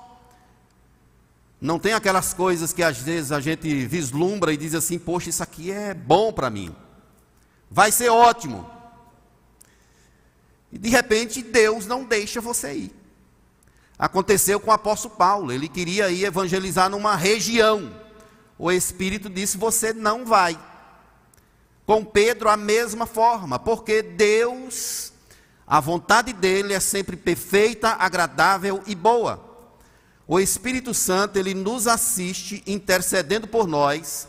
Não 1.61 1.79
tem 1.79 1.93
aquelas 1.93 2.35
coisas 2.35 2.73
que 2.73 2.83
às 2.83 2.99
vezes 2.99 3.31
a 3.31 3.39
gente 3.39 3.87
vislumbra 3.87 4.53
e 4.53 4.57
diz 4.57 4.75
assim: 4.75 4.99
Poxa, 4.99 5.31
isso 5.31 5.41
aqui 5.41 5.71
é 5.71 5.95
bom 5.95 6.33
para 6.33 6.51
mim, 6.51 6.75
vai 7.71 7.93
ser 7.93 8.09
ótimo. 8.09 8.69
E 10.73 10.79
de 10.79 10.89
repente 10.89 11.41
Deus 11.41 11.87
não 11.87 12.03
deixa 12.03 12.41
você 12.41 12.75
ir. 12.75 12.93
Aconteceu 13.97 14.59
com 14.59 14.73
o 14.73 14.75
apóstolo 14.75 15.15
Paulo, 15.15 15.53
ele 15.53 15.69
queria 15.69 16.11
ir 16.11 16.25
evangelizar 16.25 16.91
numa 16.91 17.15
região. 17.15 17.95
O 18.59 18.73
Espírito 18.73 19.31
disse: 19.31 19.57
Você 19.57 19.93
não 19.93 20.27
vai. 20.27 20.59
Com 21.87 22.05
Pedro, 22.05 22.49
a 22.49 22.57
mesma 22.57 23.07
forma, 23.07 23.57
porque 23.57 24.03
Deus 24.03 25.13
a 25.69 25.81
vontade 25.81 26.33
dele 26.33 26.73
é 26.73 26.81
sempre 26.81 27.15
perfeita, 27.15 27.91
agradável 27.91 28.83
e 28.87 28.95
boa. 28.95 29.45
O 30.27 30.41
Espírito 30.41 30.95
Santo, 30.95 31.39
ele 31.39 31.53
nos 31.53 31.87
assiste 31.87 32.63
intercedendo 32.67 33.47
por 33.47 33.67
nós, 33.67 34.27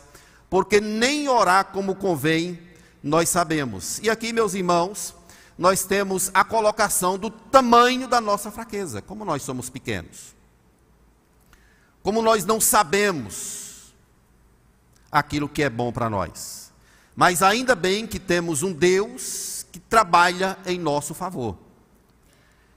porque 0.50 0.80
nem 0.80 1.28
orar 1.28 1.66
como 1.66 1.94
convém, 1.94 2.60
nós 3.02 3.30
sabemos. 3.30 3.98
E 4.02 4.10
aqui, 4.10 4.34
meus 4.34 4.52
irmãos, 4.52 5.14
nós 5.56 5.84
temos 5.84 6.30
a 6.34 6.44
colocação 6.44 7.18
do 7.18 7.30
tamanho 7.30 8.06
da 8.06 8.20
nossa 8.20 8.50
fraqueza, 8.50 9.00
como 9.00 9.24
nós 9.24 9.42
somos 9.42 9.70
pequenos. 9.70 10.34
Como 12.02 12.20
nós 12.20 12.44
não 12.44 12.60
sabemos 12.60 13.94
aquilo 15.10 15.48
que 15.48 15.62
é 15.62 15.70
bom 15.70 15.90
para 15.90 16.10
nós. 16.10 16.70
Mas 17.16 17.42
ainda 17.42 17.74
bem 17.74 18.06
que 18.06 18.18
temos 18.18 18.62
um 18.62 18.72
Deus 18.72 19.59
que 19.70 19.78
trabalha 19.78 20.58
em 20.66 20.78
nosso 20.78 21.14
favor. 21.14 21.56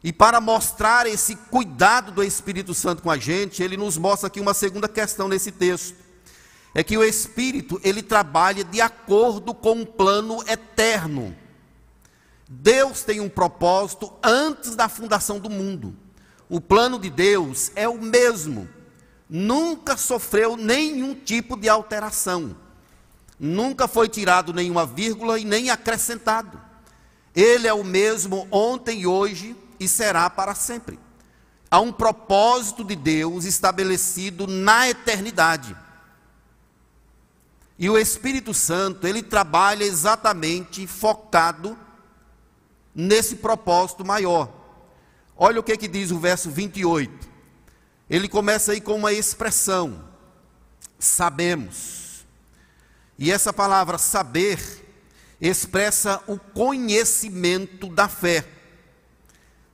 E 0.03 0.11
para 0.11 0.41
mostrar 0.41 1.07
esse 1.07 1.35
cuidado 1.35 2.11
do 2.11 2.23
Espírito 2.23 2.73
Santo 2.73 3.01
com 3.01 3.09
a 3.09 3.17
gente, 3.17 3.63
ele 3.63 3.77
nos 3.77 3.97
mostra 3.97 4.27
aqui 4.27 4.41
uma 4.41 4.53
segunda 4.53 4.89
questão 4.89 5.29
nesse 5.29 5.51
texto. 5.51 5.95
É 6.75 6.83
que 6.83 6.97
o 6.97 7.03
Espírito, 7.03 7.79
ele 7.83 8.01
trabalha 8.01 8.63
de 8.63 8.81
acordo 8.81 9.53
com 9.53 9.73
um 9.73 9.85
plano 9.85 10.43
eterno. 10.47 11.35
Deus 12.49 13.03
tem 13.03 13.21
um 13.21 13.29
propósito 13.29 14.11
antes 14.21 14.75
da 14.75 14.89
fundação 14.89 15.39
do 15.39 15.49
mundo. 15.49 15.95
O 16.49 16.59
plano 16.59 16.99
de 16.99 17.09
Deus 17.09 17.71
é 17.73 17.87
o 17.87 17.99
mesmo. 18.01 18.67
Nunca 19.29 19.95
sofreu 19.95 20.57
nenhum 20.57 21.15
tipo 21.15 21.55
de 21.55 21.69
alteração. 21.69 22.55
Nunca 23.39 23.87
foi 23.87 24.09
tirado 24.09 24.53
nenhuma 24.53 24.85
vírgula 24.85 25.39
e 25.39 25.45
nem 25.45 25.69
acrescentado. 25.69 26.59
Ele 27.35 27.67
é 27.67 27.73
o 27.73 27.83
mesmo 27.83 28.47
ontem 28.51 29.05
hoje 29.05 29.55
e 29.79 29.87
será 29.87 30.29
para 30.29 30.53
sempre. 30.53 30.99
Há 31.69 31.79
um 31.79 31.91
propósito 31.91 32.83
de 32.83 32.95
Deus 32.95 33.45
estabelecido 33.45 34.45
na 34.45 34.87
eternidade. 34.87 35.75
E 37.79 37.89
o 37.89 37.97
Espírito 37.97 38.53
Santo, 38.53 39.07
ele 39.07 39.23
trabalha 39.23 39.83
exatamente 39.83 40.85
focado 40.85 41.77
nesse 42.93 43.37
propósito 43.37 44.05
maior. 44.05 44.51
Olha 45.35 45.59
o 45.59 45.63
que, 45.63 45.75
que 45.75 45.87
diz 45.87 46.11
o 46.11 46.19
verso 46.19 46.51
28. 46.51 47.27
Ele 48.09 48.29
começa 48.29 48.71
aí 48.71 48.79
com 48.79 48.95
uma 48.95 49.11
expressão: 49.11 50.03
sabemos. 50.99 52.23
E 53.17 53.31
essa 53.31 53.51
palavra 53.51 53.97
saber 53.97 54.82
expressa 55.47 56.23
o 56.25 56.39
conhecimento 56.39 57.87
da 57.87 58.07
fé. 58.07 58.47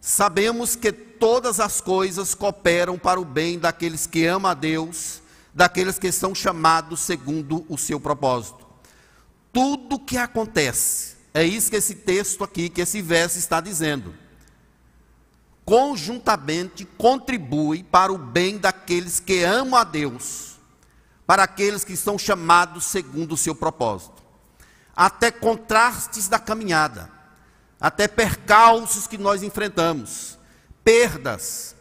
Sabemos 0.01 0.75
que 0.75 0.91
todas 0.91 1.59
as 1.59 1.79
coisas 1.79 2.33
cooperam 2.33 2.97
para 2.97 3.19
o 3.19 3.25
bem 3.25 3.59
daqueles 3.59 4.07
que 4.07 4.25
amam 4.25 4.49
a 4.49 4.55
Deus, 4.55 5.21
daqueles 5.53 5.99
que 5.99 6.11
são 6.11 6.33
chamados 6.33 7.01
segundo 7.01 7.65
o 7.69 7.77
seu 7.77 7.99
propósito. 7.99 8.65
Tudo 9.53 9.99
que 9.99 10.17
acontece, 10.17 11.17
é 11.35 11.43
isso 11.43 11.69
que 11.69 11.75
esse 11.75 11.93
texto 11.93 12.43
aqui, 12.43 12.67
que 12.67 12.81
esse 12.81 12.99
verso 12.99 13.37
está 13.37 13.61
dizendo. 13.61 14.15
Conjuntamente 15.63 16.83
contribui 16.97 17.83
para 17.83 18.11
o 18.11 18.17
bem 18.17 18.57
daqueles 18.57 19.19
que 19.19 19.43
amam 19.43 19.79
a 19.79 19.83
Deus, 19.83 20.57
para 21.27 21.43
aqueles 21.43 21.83
que 21.83 21.95
são 21.95 22.17
chamados 22.17 22.85
segundo 22.85 23.33
o 23.33 23.37
seu 23.37 23.53
propósito 23.53 24.18
até 24.99 25.31
contrastes 25.31 26.27
da 26.27 26.37
caminhada, 26.37 27.09
até 27.79 28.05
percalços 28.05 29.07
que 29.07 29.17
nós 29.17 29.41
enfrentamos, 29.41 30.37
perdas. 30.83 31.73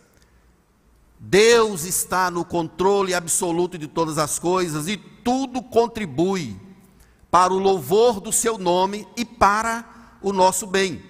Deus 1.19 1.83
está 1.83 2.31
no 2.31 2.45
controle 2.45 3.13
absoluto 3.13 3.77
de 3.77 3.89
todas 3.89 4.19
as 4.19 4.39
coisas 4.39 4.87
e 4.87 4.97
tudo 4.97 5.61
contribui 5.61 6.57
para 7.29 7.53
o 7.53 7.59
louvor 7.59 8.21
do 8.21 8.31
seu 8.31 8.57
nome 8.57 9.05
e 9.17 9.25
para 9.25 10.17
o 10.23 10.33
nosso 10.33 10.65
bem. 10.65 11.03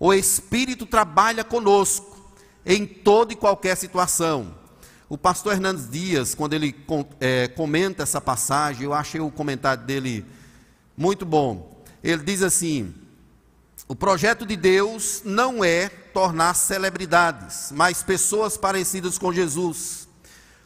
O 0.00 0.14
Espírito 0.14 0.86
trabalha 0.86 1.44
conosco 1.44 2.16
em 2.64 2.86
toda 2.86 3.34
e 3.34 3.36
qualquer 3.36 3.76
situação. 3.76 4.54
O 5.06 5.18
pastor 5.18 5.52
Hernandes 5.52 5.86
Dias, 5.90 6.34
quando 6.34 6.54
ele 6.54 6.74
é, 7.20 7.46
comenta 7.48 8.04
essa 8.04 8.22
passagem, 8.22 8.84
eu 8.84 8.94
achei 8.94 9.20
o 9.20 9.30
comentário 9.30 9.84
dele 9.84 10.24
muito 10.96 11.26
bom. 11.26 11.82
Ele 12.02 12.22
diz 12.22 12.42
assim: 12.42 12.94
o 13.88 13.94
projeto 13.94 14.44
de 14.44 14.56
Deus 14.56 15.22
não 15.24 15.64
é 15.64 15.88
tornar 15.88 16.54
celebridades, 16.54 17.70
mas 17.72 18.02
pessoas 18.02 18.56
parecidas 18.56 19.18
com 19.18 19.32
Jesus. 19.32 20.08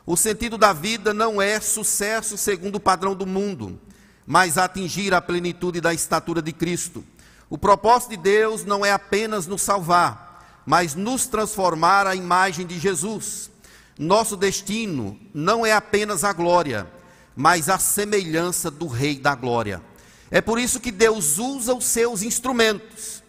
O 0.06 0.16
sentido 0.16 0.56
da 0.56 0.72
vida 0.72 1.12
não 1.12 1.40
é 1.40 1.60
sucesso 1.60 2.38
segundo 2.38 2.76
o 2.76 2.80
padrão 2.80 3.14
do 3.14 3.26
mundo, 3.26 3.78
mas 4.26 4.56
atingir 4.56 5.12
a 5.12 5.20
plenitude 5.20 5.80
da 5.80 5.92
estatura 5.92 6.40
de 6.40 6.52
Cristo. 6.52 7.04
O 7.50 7.58
propósito 7.58 8.10
de 8.10 8.16
Deus 8.16 8.64
não 8.64 8.87
é 8.87 8.92
apenas 8.92 9.46
nos 9.46 9.60
salvar, 9.60 10.62
mas 10.64 10.94
nos 10.94 11.26
transformar 11.26 12.06
à 12.06 12.14
imagem 12.14 12.66
de 12.66 12.78
Jesus. 12.78 13.50
Nosso 13.99 14.37
destino 14.37 15.18
não 15.34 15.66
é 15.66 15.72
apenas 15.72 16.25
a 16.25 16.32
glória, 16.32 16.90
mas 17.37 17.68
a 17.68 17.78
semelhança 17.78 18.70
do 18.70 18.87
Rei 18.87 19.18
da 19.18 19.34
Glória. 19.34 19.82
É 20.30 20.40
por 20.40 20.58
isso 20.60 20.78
que 20.78 20.92
Deus 20.92 21.38
usa 21.38 21.75
os 21.75 21.87
seus 21.87 22.22
instrumentos. 22.22 23.22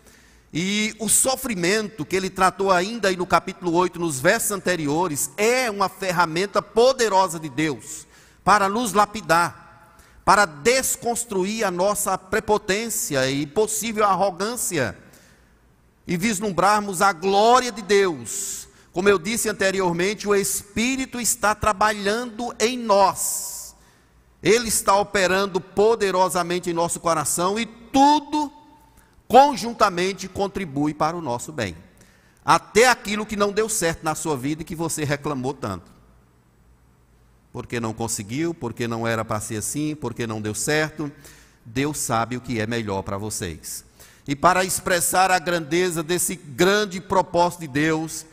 E 0.53 0.93
o 0.99 1.09
sofrimento 1.09 2.05
que 2.05 2.15
ele 2.15 2.29
tratou 2.29 2.71
ainda 2.71 3.07
aí 3.07 3.15
no 3.15 3.25
capítulo 3.25 3.73
8, 3.73 3.99
nos 3.99 4.19
versos 4.19 4.51
anteriores, 4.51 5.31
é 5.37 5.71
uma 5.71 5.89
ferramenta 5.89 6.61
poderosa 6.61 7.39
de 7.39 7.49
Deus 7.49 8.05
para 8.43 8.67
nos 8.69 8.93
lapidar, 8.93 9.97
para 10.25 10.45
desconstruir 10.45 11.63
a 11.63 11.71
nossa 11.71 12.17
prepotência 12.17 13.31
e 13.31 13.47
possível 13.47 14.05
arrogância 14.05 14.95
e 16.05 16.17
vislumbrarmos 16.17 17.01
a 17.01 17.13
glória 17.13 17.71
de 17.71 17.81
Deus. 17.81 18.67
Como 18.91 19.07
eu 19.07 19.17
disse 19.17 19.47
anteriormente, 19.47 20.27
o 20.27 20.35
Espírito 20.35 21.19
está 21.19 21.55
trabalhando 21.55 22.53
em 22.59 22.77
nós 22.77 23.60
ele 24.41 24.67
está 24.67 24.95
operando 24.95 25.61
poderosamente 25.61 26.69
em 26.69 26.73
nosso 26.73 26.99
coração 26.99 27.59
e 27.59 27.65
tudo 27.65 28.51
conjuntamente 29.27 30.27
contribui 30.27 30.93
para 30.93 31.15
o 31.15 31.21
nosso 31.21 31.51
bem. 31.51 31.75
Até 32.43 32.87
aquilo 32.87 33.25
que 33.25 33.35
não 33.35 33.51
deu 33.51 33.69
certo 33.69 34.03
na 34.03 34.15
sua 34.15 34.35
vida 34.35 34.61
e 34.61 34.65
que 34.65 34.75
você 34.75 35.03
reclamou 35.03 35.53
tanto. 35.53 35.91
Porque 37.53 37.79
não 37.79 37.93
conseguiu, 37.93 38.53
porque 38.53 38.87
não 38.87 39.07
era 39.07 39.23
para 39.23 39.39
ser 39.39 39.57
assim, 39.57 39.95
porque 39.95 40.25
não 40.25 40.41
deu 40.41 40.55
certo. 40.55 41.11
Deus 41.63 41.99
sabe 41.99 42.35
o 42.35 42.41
que 42.41 42.59
é 42.59 42.65
melhor 42.65 43.03
para 43.03 43.17
vocês. 43.17 43.85
E 44.27 44.35
para 44.35 44.63
expressar 44.63 45.29
a 45.29 45.37
grandeza 45.37 46.01
desse 46.01 46.35
grande 46.35 46.99
propósito 46.99 47.61
de 47.61 47.67
Deus, 47.67 48.25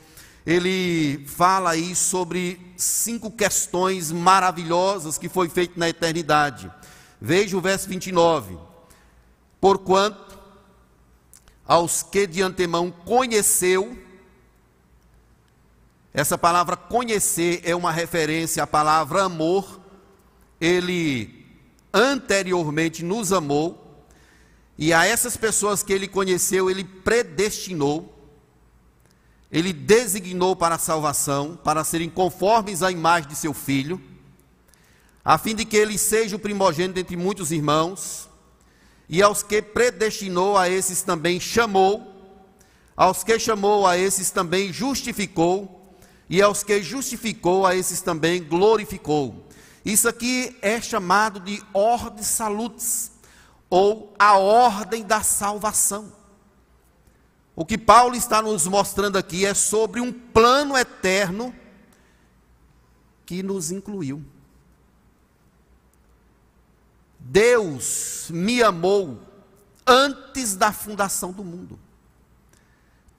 ele 0.46 1.24
fala 1.26 1.70
aí 1.70 1.94
sobre 1.94 2.67
cinco 2.78 3.30
questões 3.30 4.12
maravilhosas 4.12 5.18
que 5.18 5.28
foi 5.28 5.48
feito 5.48 5.78
na 5.78 5.88
eternidade. 5.88 6.70
Veja 7.20 7.56
o 7.56 7.60
verso 7.60 7.88
29. 7.88 8.56
Porquanto 9.60 10.38
aos 11.66 12.02
que 12.02 12.26
de 12.26 12.40
antemão 12.40 12.90
conheceu, 12.90 13.98
essa 16.14 16.38
palavra 16.38 16.76
conhecer 16.76 17.60
é 17.64 17.74
uma 17.76 17.92
referência 17.92 18.62
à 18.62 18.66
palavra 18.66 19.24
amor, 19.24 19.80
ele 20.60 21.46
anteriormente 21.92 23.04
nos 23.04 23.32
amou, 23.32 24.06
e 24.78 24.92
a 24.92 25.04
essas 25.04 25.36
pessoas 25.36 25.82
que 25.82 25.92
ele 25.92 26.06
conheceu, 26.06 26.70
ele 26.70 26.84
predestinou, 26.84 28.17
ele 29.50 29.72
designou 29.72 30.54
para 30.54 30.74
a 30.74 30.78
salvação, 30.78 31.58
para 31.64 31.84
serem 31.84 32.10
conformes 32.10 32.82
à 32.82 32.90
imagem 32.90 33.28
de 33.28 33.36
seu 33.36 33.54
filho, 33.54 34.00
a 35.24 35.36
fim 35.38 35.54
de 35.54 35.64
que 35.64 35.76
ele 35.76 35.98
seja 35.98 36.36
o 36.36 36.38
primogênito 36.38 37.00
entre 37.00 37.16
muitos 37.16 37.50
irmãos, 37.50 38.28
e 39.08 39.22
aos 39.22 39.42
que 39.42 39.62
predestinou, 39.62 40.56
a 40.56 40.68
esses 40.68 41.02
também 41.02 41.40
chamou, 41.40 42.14
aos 42.96 43.24
que 43.24 43.38
chamou, 43.38 43.86
a 43.86 43.96
esses 43.96 44.30
também 44.30 44.72
justificou, 44.72 45.96
e 46.28 46.42
aos 46.42 46.62
que 46.62 46.82
justificou, 46.82 47.66
a 47.66 47.74
esses 47.74 48.02
também 48.02 48.42
glorificou. 48.42 49.46
Isso 49.84 50.08
aqui 50.08 50.54
é 50.60 50.78
chamado 50.80 51.40
de 51.40 51.62
ordem 51.72 52.22
salutis, 52.22 53.12
ou 53.70 54.14
a 54.18 54.36
ordem 54.36 55.02
da 55.02 55.22
salvação. 55.22 56.17
O 57.60 57.66
que 57.66 57.76
Paulo 57.76 58.14
está 58.14 58.40
nos 58.40 58.68
mostrando 58.68 59.18
aqui 59.18 59.44
é 59.44 59.52
sobre 59.52 60.00
um 60.00 60.12
plano 60.12 60.76
eterno 60.78 61.52
que 63.26 63.42
nos 63.42 63.72
incluiu. 63.72 64.24
Deus 67.18 68.28
me 68.30 68.62
amou 68.62 69.20
antes 69.84 70.54
da 70.54 70.70
fundação 70.70 71.32
do 71.32 71.42
mundo. 71.42 71.76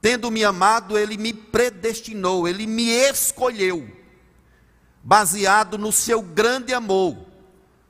Tendo 0.01 0.31
me 0.31 0.41
amado, 0.45 0.97
ele 0.97 1.17
me 1.17 1.33
predestinou, 1.33 2.47
ele 2.47 2.65
me 2.65 2.87
escolheu, 2.91 3.93
baseado 5.03 5.77
no 5.77 5.91
seu 5.91 6.21
grande 6.21 6.73
amor, 6.73 7.17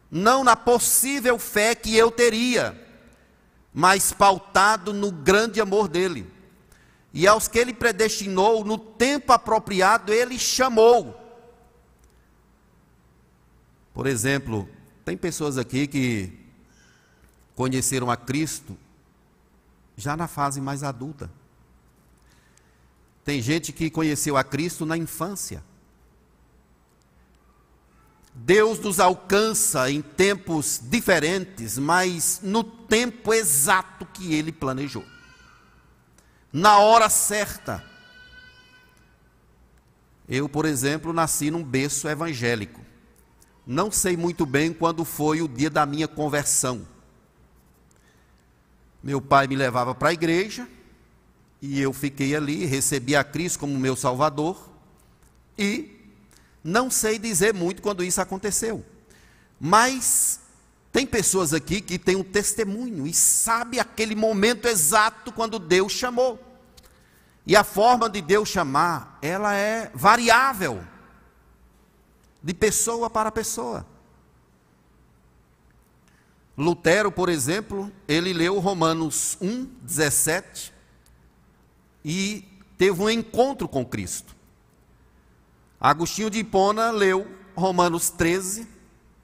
não 0.09 0.43
na 0.43 0.55
possível 0.55 1.37
fé 1.37 1.75
que 1.75 1.95
eu 1.95 2.09
teria, 2.09 2.75
mas 3.71 4.11
pautado 4.11 4.91
no 4.91 5.11
grande 5.11 5.61
amor 5.61 5.87
dele. 5.87 6.38
E 7.13 7.27
aos 7.27 7.47
que 7.47 7.57
ele 7.57 7.73
predestinou, 7.73 8.63
no 8.63 8.77
tempo 8.77 9.31
apropriado, 9.31 10.13
ele 10.13 10.37
chamou. 10.37 11.19
Por 13.93 14.05
exemplo, 14.05 14.69
tem 15.03 15.17
pessoas 15.17 15.57
aqui 15.57 15.87
que 15.87 16.31
conheceram 17.55 18.11
a 18.11 18.15
Cristo 18.15 18.77
já 19.97 20.15
na 20.15 20.27
fase 20.27 20.61
mais 20.61 20.83
adulta. 20.83 21.29
Tem 23.25 23.41
gente 23.41 23.73
que 23.73 23.89
conheceu 23.89 24.37
a 24.37 24.43
Cristo 24.43 24.85
na 24.85 24.95
infância. 24.95 25.63
Deus 28.33 28.79
nos 28.79 28.99
alcança 28.99 29.91
em 29.91 30.01
tempos 30.01 30.79
diferentes, 30.81 31.77
mas 31.77 32.39
no 32.41 32.63
tempo 32.63 33.33
exato 33.33 34.05
que 34.05 34.33
Ele 34.33 34.51
planejou 34.51 35.03
na 36.51 36.79
hora 36.79 37.09
certa. 37.09 37.83
Eu, 40.27 40.47
por 40.47 40.65
exemplo, 40.65 41.11
nasci 41.11 41.49
num 41.49 41.63
berço 41.63 42.07
evangélico. 42.07 42.81
Não 43.65 43.91
sei 43.91 44.17
muito 44.17 44.45
bem 44.45 44.73
quando 44.73 45.05
foi 45.05 45.41
o 45.41 45.47
dia 45.47 45.69
da 45.69 45.85
minha 45.85 46.07
conversão. 46.07 46.87
Meu 49.01 49.21
pai 49.21 49.47
me 49.47 49.55
levava 49.55 49.95
para 49.95 50.09
a 50.09 50.13
igreja 50.13 50.67
e 51.61 51.79
eu 51.79 51.93
fiquei 51.93 52.35
ali, 52.35 52.65
recebi 52.65 53.15
a 53.15 53.23
Cristo 53.23 53.59
como 53.59 53.79
meu 53.79 53.95
Salvador 53.95 54.69
e 55.57 55.97
não 56.63 56.89
sei 56.89 57.17
dizer 57.17 57.53
muito 57.53 57.81
quando 57.81 58.03
isso 58.03 58.21
aconteceu. 58.21 58.85
Mas 59.59 60.39
tem 60.91 61.05
pessoas 61.05 61.53
aqui 61.53 61.81
que 61.81 61.99
têm 61.99 62.15
um 62.15 62.23
testemunho 62.23 63.05
e 63.05 63.13
sabe 63.13 63.79
aquele 63.79 64.15
momento 64.15 64.67
exato 64.67 65.31
quando 65.31 65.59
Deus 65.59 65.91
chamou. 65.91 66.39
E 67.45 67.55
a 67.55 67.63
forma 67.63 68.09
de 68.09 68.21
Deus 68.21 68.49
chamar, 68.49 69.17
ela 69.21 69.55
é 69.55 69.91
variável 69.93 70.83
de 72.41 72.53
pessoa 72.53 73.09
para 73.09 73.31
pessoa. 73.31 73.85
Lutero, 76.57 77.11
por 77.11 77.29
exemplo, 77.29 77.91
ele 78.07 78.33
leu 78.33 78.59
Romanos 78.59 79.37
1, 79.39 79.65
17 79.81 80.73
e 82.03 82.45
teve 82.77 83.01
um 83.01 83.09
encontro 83.09 83.67
com 83.67 83.85
Cristo. 83.85 84.35
Agostinho 85.79 86.29
de 86.29 86.39
Hipona 86.39 86.91
leu 86.91 87.27
Romanos 87.55 88.09
13, 88.09 88.67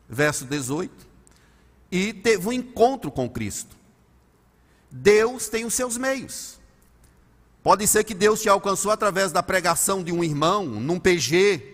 verso 0.07 0.45
18 0.45 1.04
e 1.91 2.13
teve 2.13 2.47
um 2.47 2.51
encontro 2.51 3.11
com 3.11 3.29
Cristo. 3.29 3.75
Deus 4.89 5.47
tem 5.47 5.65
os 5.65 5.73
seus 5.73 5.97
meios. 5.97 6.59
Pode 7.63 7.87
ser 7.87 8.03
que 8.03 8.13
Deus 8.13 8.41
te 8.41 8.49
alcançou 8.49 8.91
através 8.91 9.31
da 9.31 9.41
pregação 9.41 10.03
de 10.03 10.11
um 10.11 10.23
irmão, 10.23 10.65
num 10.65 10.99
PG, 10.99 11.73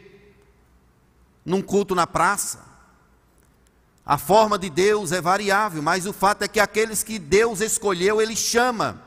num 1.45 1.61
culto 1.61 1.93
na 1.93 2.07
praça. 2.07 2.59
A 4.05 4.17
forma 4.17 4.57
de 4.57 4.69
Deus 4.69 5.11
é 5.11 5.21
variável, 5.21 5.81
mas 5.81 6.05
o 6.05 6.13
fato 6.13 6.43
é 6.43 6.47
que 6.47 6.59
aqueles 6.59 7.03
que 7.03 7.19
Deus 7.19 7.61
escolheu, 7.61 8.21
Ele 8.21 8.35
chama. 8.35 9.01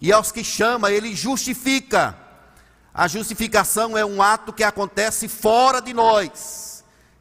E 0.00 0.12
aos 0.12 0.32
que 0.32 0.42
chama, 0.42 0.90
Ele 0.90 1.14
justifica. 1.14 2.16
A 2.94 3.08
justificação 3.08 3.96
é 3.96 4.04
um 4.04 4.22
ato 4.22 4.52
que 4.52 4.64
acontece 4.64 5.28
fora 5.28 5.80
de 5.80 5.92
nós 5.92 6.71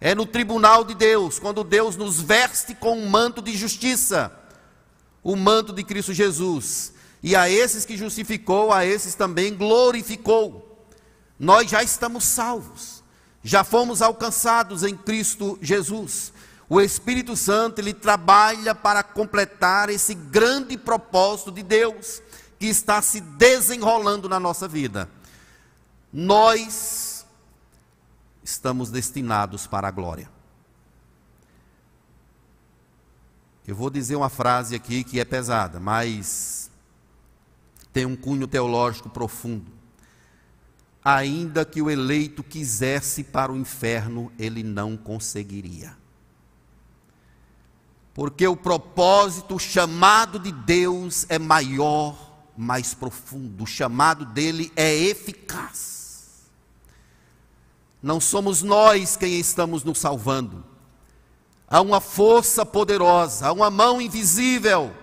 é 0.02 0.16
no 0.16 0.26
tribunal 0.26 0.84
de 0.84 0.96
Deus, 0.96 1.38
quando 1.38 1.64
Deus 1.64 1.96
nos 1.96 2.20
veste 2.20 2.74
com 2.74 2.98
um 2.98 3.08
manto 3.08 3.40
de 3.40 3.56
justiça, 3.56 4.36
o 5.24 5.36
manto 5.36 5.72
de 5.72 5.84
Cristo 5.84 6.12
Jesus. 6.12 6.92
E 7.22 7.36
a 7.36 7.48
esses 7.48 7.86
que 7.86 7.96
justificou, 7.96 8.74
a 8.74 8.84
esses 8.84 9.14
também 9.14 9.56
glorificou. 9.56 10.84
Nós 11.40 11.70
já 11.70 11.84
estamos 11.84 12.24
salvos, 12.24 13.04
já 13.44 13.64
fomos 13.64 14.02
alcançados 14.02 14.84
em 14.84 14.98
Cristo 14.98 15.60
Jesus. 15.62 16.34
O 16.68 16.82
Espírito 16.82 17.36
Santo, 17.36 17.78
ele 17.78 17.94
trabalha 17.94 18.74
para 18.74 19.04
completar 19.04 19.88
esse 19.90 20.16
grande 20.16 20.78
propósito 20.78 21.52
de 21.52 21.62
Deus 21.62 22.24
que 22.58 22.66
está 22.66 23.04
se 23.04 23.22
desenrolando 23.22 24.28
na 24.28 24.40
nossa 24.40 24.68
vida. 24.68 25.08
Nós 26.12 27.11
estamos 28.44 28.90
destinados 28.90 29.68
para 29.68 29.88
a 29.88 29.92
glória. 29.92 30.30
Eu 33.68 33.76
vou 33.76 33.90
dizer 33.90 34.16
uma 34.16 34.30
frase 34.30 34.76
aqui 34.76 35.04
que 35.04 35.20
é 35.20 35.26
pesada, 35.26 35.80
mas 35.80 36.72
tem 37.94 38.06
um 38.06 38.16
cunho 38.16 38.48
teológico 38.48 39.10
profundo. 39.10 39.72
Ainda 41.04 41.66
que 41.66 41.82
o 41.82 41.90
eleito 41.90 42.44
quisesse 42.44 43.24
para 43.24 43.52
o 43.52 43.58
inferno, 43.58 44.32
ele 44.38 44.64
não 44.64 44.98
conseguiria. 44.98 45.96
Porque 48.14 48.46
o 48.48 48.58
propósito, 48.58 49.56
o 49.56 49.60
chamado 49.60 50.38
de 50.38 50.52
Deus 50.52 51.26
é 51.30 51.40
maior, 51.40 52.50
mais 52.58 52.94
profundo. 52.94 53.64
O 53.64 53.68
chamado 53.68 54.26
dele 54.26 54.72
é 54.76 54.94
eficaz. 54.94 56.01
Não 58.02 58.20
somos 58.20 58.64
nós 58.64 59.16
quem 59.16 59.40
estamos 59.40 59.84
nos 59.84 60.00
salvando. 60.00 60.66
Há 61.68 61.82
uma 61.82 62.02
força 62.02 62.66
poderosa, 62.66 63.48
há 63.48 63.52
uma 63.52 63.70
mão 63.70 64.02
invisível. 64.02 64.94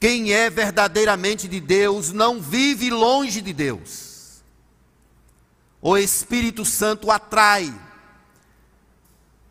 Quem 0.00 0.32
é 0.32 0.50
verdadeiramente 0.50 1.48
de 1.48 1.60
Deus 1.60 2.12
não 2.12 2.40
vive 2.40 2.90
longe 2.90 3.40
de 3.40 3.52
Deus. 3.52 4.42
O 5.80 5.96
Espírito 5.96 6.64
Santo 6.64 7.10
atrai. 7.10 7.72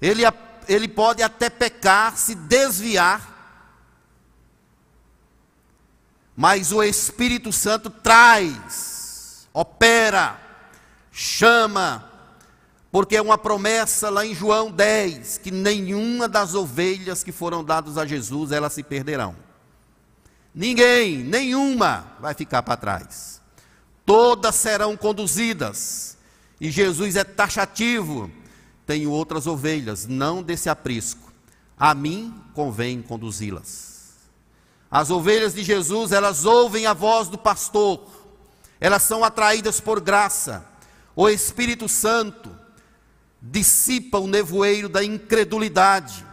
Ele, 0.02 0.22
ele 0.68 0.88
pode 0.88 1.24
até 1.24 1.50
pecar, 1.50 2.18
se 2.18 2.36
desviar, 2.36 3.34
mas 6.36 6.74
o 6.74 6.84
Espírito 6.84 7.52
Santo 7.54 7.90
traz 7.90 8.95
opera, 9.56 10.38
chama, 11.14 12.12
porque 12.92 13.16
é 13.16 13.22
uma 13.22 13.38
promessa 13.38 14.10
lá 14.10 14.26
em 14.26 14.36
João 14.36 14.70
10, 14.70 15.38
que 15.38 15.50
nenhuma 15.50 16.28
das 16.28 16.54
ovelhas 16.54 17.24
que 17.24 17.32
foram 17.32 17.64
dadas 17.64 17.98
a 17.98 18.06
Jesus, 18.06 18.52
elas 18.52 18.74
se 18.74 18.84
perderão. 18.84 19.34
Ninguém, 20.54 21.20
nenhuma 21.20 22.06
vai 22.20 22.34
ficar 22.34 22.64
para 22.64 22.76
trás. 22.76 23.42
Todas 24.06 24.56
serão 24.56 24.98
conduzidas. 24.98 26.18
E 26.60 26.70
Jesus 26.70 27.16
é 27.16 27.24
taxativo. 27.24 28.30
Tenho 28.86 29.10
outras 29.10 29.48
ovelhas, 29.48 30.06
não 30.06 30.44
desse 30.44 30.70
aprisco. 30.70 31.32
A 31.78 31.94
mim 31.96 32.34
convém 32.54 33.02
conduzi-las. 33.02 34.16
As 34.92 35.10
ovelhas 35.10 35.54
de 35.54 35.64
Jesus, 35.64 36.12
elas 36.12 36.44
ouvem 36.44 36.86
a 36.86 36.94
voz 36.94 37.30
do 37.30 37.38
pastor 37.38 38.15
elas 38.80 39.04
são 39.04 39.24
atraídas 39.24 39.80
por 39.80 40.00
graça. 40.00 40.66
O 41.16 41.30
Espírito 41.30 41.88
Santo 41.88 42.52
dissipa 43.42 44.20
o 44.20 44.28
nevoeiro 44.28 44.90
da 44.90 45.04
incredulidade, 45.04 46.26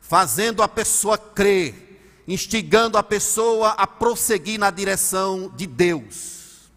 fazendo 0.00 0.62
a 0.62 0.68
pessoa 0.68 1.16
crer, 1.16 2.24
instigando 2.26 2.98
a 2.98 3.02
pessoa 3.02 3.70
a 3.70 3.86
prosseguir 3.86 4.58
na 4.58 4.70
direção 4.70 5.52
de 5.54 5.66
Deus, 5.66 6.70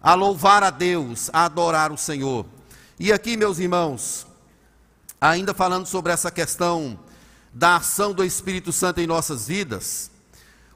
a 0.00 0.14
louvar 0.14 0.62
a 0.62 0.70
Deus, 0.70 1.28
a 1.32 1.44
adorar 1.44 1.92
o 1.92 1.98
Senhor. 1.98 2.46
E 2.98 3.12
aqui, 3.12 3.36
meus 3.36 3.58
irmãos, 3.58 4.26
ainda 5.20 5.52
falando 5.52 5.86
sobre 5.86 6.12
essa 6.12 6.30
questão 6.30 6.98
da 7.52 7.76
ação 7.76 8.12
do 8.12 8.24
Espírito 8.24 8.72
Santo 8.72 9.00
em 9.00 9.06
nossas 9.06 9.46
vidas, 9.46 10.10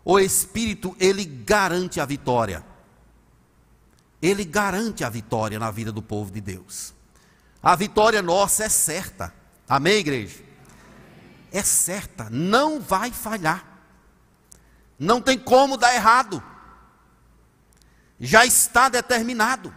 o 0.05 0.19
Espírito 0.19 0.97
ele 0.99 1.25
garante 1.25 2.01
a 2.01 2.05
vitória 2.05 2.65
ele 4.21 4.45
garante 4.45 5.05
a 5.05 5.09
vitória 5.09 5.59
na 5.59 5.71
vida 5.71 5.93
do 5.93 6.03
povo 6.03 6.31
de 6.31 6.41
Deus. 6.41 6.93
A 7.63 7.77
vitória 7.77 8.21
nossa 8.21 8.65
é 8.65 8.69
certa. 8.69 9.33
Amém, 9.69 9.99
igreja? 9.99 10.43
É 11.53 11.63
certa, 11.63 12.29
não 12.31 12.81
vai 12.81 13.11
falhar. 13.11 13.65
Não 14.99 15.21
tem 15.21 15.39
como 15.39 15.77
dar 15.77 15.95
errado. 15.95 16.43
Já 18.19 18.45
está 18.45 18.89
determinado. 18.89 19.73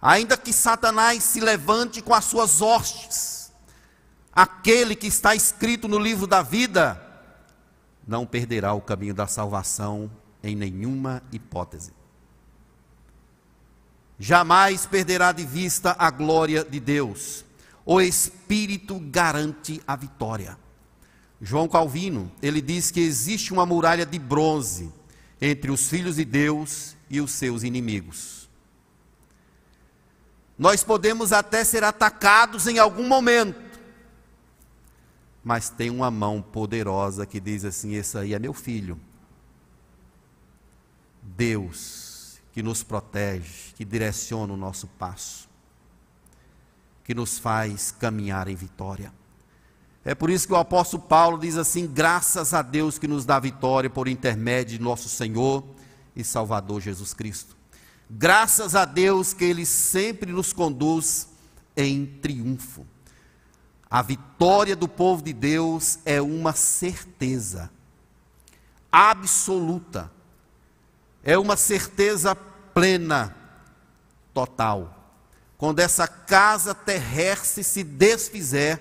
Ainda 0.00 0.36
que 0.36 0.52
Satanás 0.52 1.22
se 1.22 1.40
levante 1.40 2.00
com 2.00 2.14
as 2.14 2.24
suas 2.24 2.62
hostes, 2.62 3.52
aquele 4.32 4.94
que 4.94 5.08
está 5.08 5.34
escrito 5.34 5.88
no 5.88 5.98
livro 5.98 6.26
da 6.26 6.40
vida 6.40 7.04
não 8.06 8.24
perderá 8.24 8.72
o 8.72 8.80
caminho 8.80 9.12
da 9.12 9.26
salvação 9.26 10.10
em 10.42 10.56
nenhuma 10.56 11.22
hipótese 11.30 11.97
jamais 14.18 14.84
perderá 14.84 15.30
de 15.32 15.44
vista 15.44 15.94
a 15.98 16.10
glória 16.10 16.64
de 16.64 16.80
Deus. 16.80 17.44
O 17.84 18.00
Espírito 18.00 18.98
garante 18.98 19.80
a 19.86 19.94
vitória. 19.94 20.58
João 21.40 21.68
Calvino, 21.68 22.30
ele 22.42 22.60
diz 22.60 22.90
que 22.90 23.00
existe 23.00 23.52
uma 23.52 23.64
muralha 23.64 24.04
de 24.04 24.18
bronze 24.18 24.92
entre 25.40 25.70
os 25.70 25.88
filhos 25.88 26.16
de 26.16 26.24
Deus 26.24 26.96
e 27.08 27.20
os 27.20 27.30
seus 27.30 27.62
inimigos. 27.62 28.48
Nós 30.58 30.82
podemos 30.82 31.32
até 31.32 31.62
ser 31.62 31.84
atacados 31.84 32.66
em 32.66 32.80
algum 32.80 33.06
momento, 33.06 33.78
mas 35.44 35.70
tem 35.70 35.88
uma 35.88 36.10
mão 36.10 36.42
poderosa 36.42 37.24
que 37.24 37.38
diz 37.38 37.64
assim: 37.64 37.94
Esse 37.94 38.18
aí 38.18 38.34
é 38.34 38.38
meu 38.40 38.52
filho. 38.52 38.98
Deus 41.22 42.07
que 42.58 42.62
nos 42.64 42.82
protege, 42.82 43.72
que 43.76 43.84
direciona 43.84 44.52
o 44.52 44.56
nosso 44.56 44.88
passo, 44.88 45.48
que 47.04 47.14
nos 47.14 47.38
faz 47.38 47.92
caminhar 47.92 48.48
em 48.48 48.56
vitória. 48.56 49.12
É 50.04 50.12
por 50.12 50.28
isso 50.28 50.48
que 50.48 50.52
o 50.52 50.56
apóstolo 50.56 51.04
Paulo 51.04 51.38
diz 51.38 51.56
assim: 51.56 51.86
graças 51.86 52.52
a 52.52 52.60
Deus 52.60 52.98
que 52.98 53.06
nos 53.06 53.24
dá 53.24 53.38
vitória 53.38 53.88
por 53.88 54.08
intermédio 54.08 54.76
de 54.76 54.82
nosso 54.82 55.08
Senhor 55.08 55.62
e 56.16 56.24
Salvador 56.24 56.80
Jesus 56.80 57.14
Cristo. 57.14 57.56
Graças 58.10 58.74
a 58.74 58.84
Deus 58.84 59.32
que 59.32 59.44
Ele 59.44 59.64
sempre 59.64 60.32
nos 60.32 60.52
conduz 60.52 61.28
em 61.76 62.06
triunfo. 62.06 62.84
A 63.88 64.02
vitória 64.02 64.74
do 64.74 64.88
povo 64.88 65.22
de 65.22 65.32
Deus 65.32 66.00
é 66.04 66.20
uma 66.20 66.52
certeza 66.52 67.70
absoluta, 68.90 70.10
é 71.22 71.36
uma 71.36 71.56
certeza 71.56 72.34
plena, 72.34 73.34
total. 74.32 74.94
Quando 75.56 75.80
essa 75.80 76.06
casa 76.06 76.74
terrestre 76.74 77.64
se 77.64 77.82
desfizer, 77.82 78.80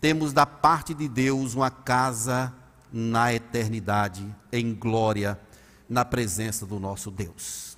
temos 0.00 0.32
da 0.32 0.46
parte 0.46 0.94
de 0.94 1.08
Deus 1.08 1.54
uma 1.54 1.70
casa 1.70 2.54
na 2.92 3.34
eternidade, 3.34 4.24
em 4.52 4.74
glória, 4.74 5.38
na 5.88 6.04
presença 6.04 6.64
do 6.64 6.78
nosso 6.78 7.10
Deus. 7.10 7.76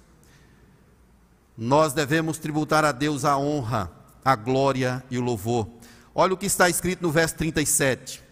Nós 1.57 1.93
devemos 1.93 2.39
tributar 2.39 2.85
a 2.85 2.93
Deus 2.93 3.25
a 3.25 3.37
honra, 3.37 3.91
a 4.25 4.37
glória 4.37 5.03
e 5.11 5.19
o 5.19 5.23
louvor. 5.23 5.69
Olha 6.15 6.35
o 6.35 6.37
que 6.37 6.47
está 6.47 6.69
escrito 6.69 7.03
no 7.03 7.11
verso 7.11 7.35
37. 7.37 8.23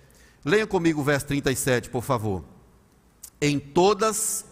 Leia 0.45 0.67
comigo 0.67 1.01
o 1.01 1.05
verso 1.05 1.27
37, 1.27 1.91
por 1.91 2.03
favor. 2.03 2.45
Em 3.41 3.59
todas 3.59 4.45